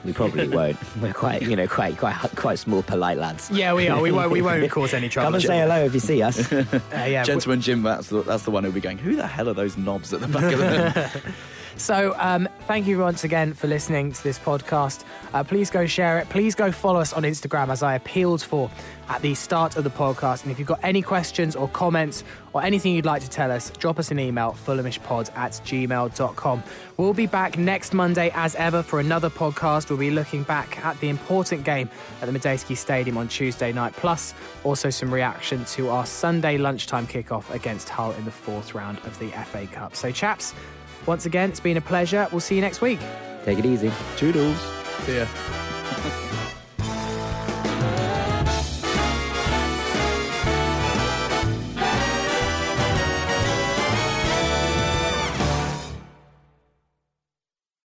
[0.05, 0.77] We probably won't.
[1.01, 3.49] We're quite, you know, quite, quite, quite small, polite lads.
[3.51, 4.01] Yeah, we are.
[4.01, 4.31] We won't.
[4.31, 5.27] We won't cause any trouble.
[5.27, 6.51] Come and say hello if you see us.
[6.93, 7.23] Uh, yeah.
[7.23, 9.77] Gentleman Jim, that's the, that's the one who'll be going, who the hell are those
[9.77, 11.33] knobs at the back of the
[11.75, 15.03] So, um, thank you once again for listening to this podcast.
[15.33, 16.29] Uh, please go share it.
[16.29, 18.69] Please go follow us on Instagram as I appealed for
[19.09, 20.43] at the start of the podcast.
[20.43, 22.23] And if you've got any questions or comments
[22.53, 26.63] or anything you'd like to tell us, drop us an email, fulhamishpod at gmail.com.
[26.97, 29.89] We'll be back next Monday as ever for another podcast.
[29.89, 31.89] We'll be looking back at the important game
[32.21, 34.33] at the Madejski Stadium on Tuesday night, plus
[34.63, 39.17] also some reaction to our Sunday lunchtime kickoff against Hull in the fourth round of
[39.19, 39.95] the FA Cup.
[39.95, 40.53] So, chaps,
[41.05, 42.27] once again, it's been a pleasure.
[42.31, 42.99] We'll see you next week.
[43.43, 43.91] Take it easy.
[44.15, 44.57] Toodles.
[45.05, 45.27] See ya.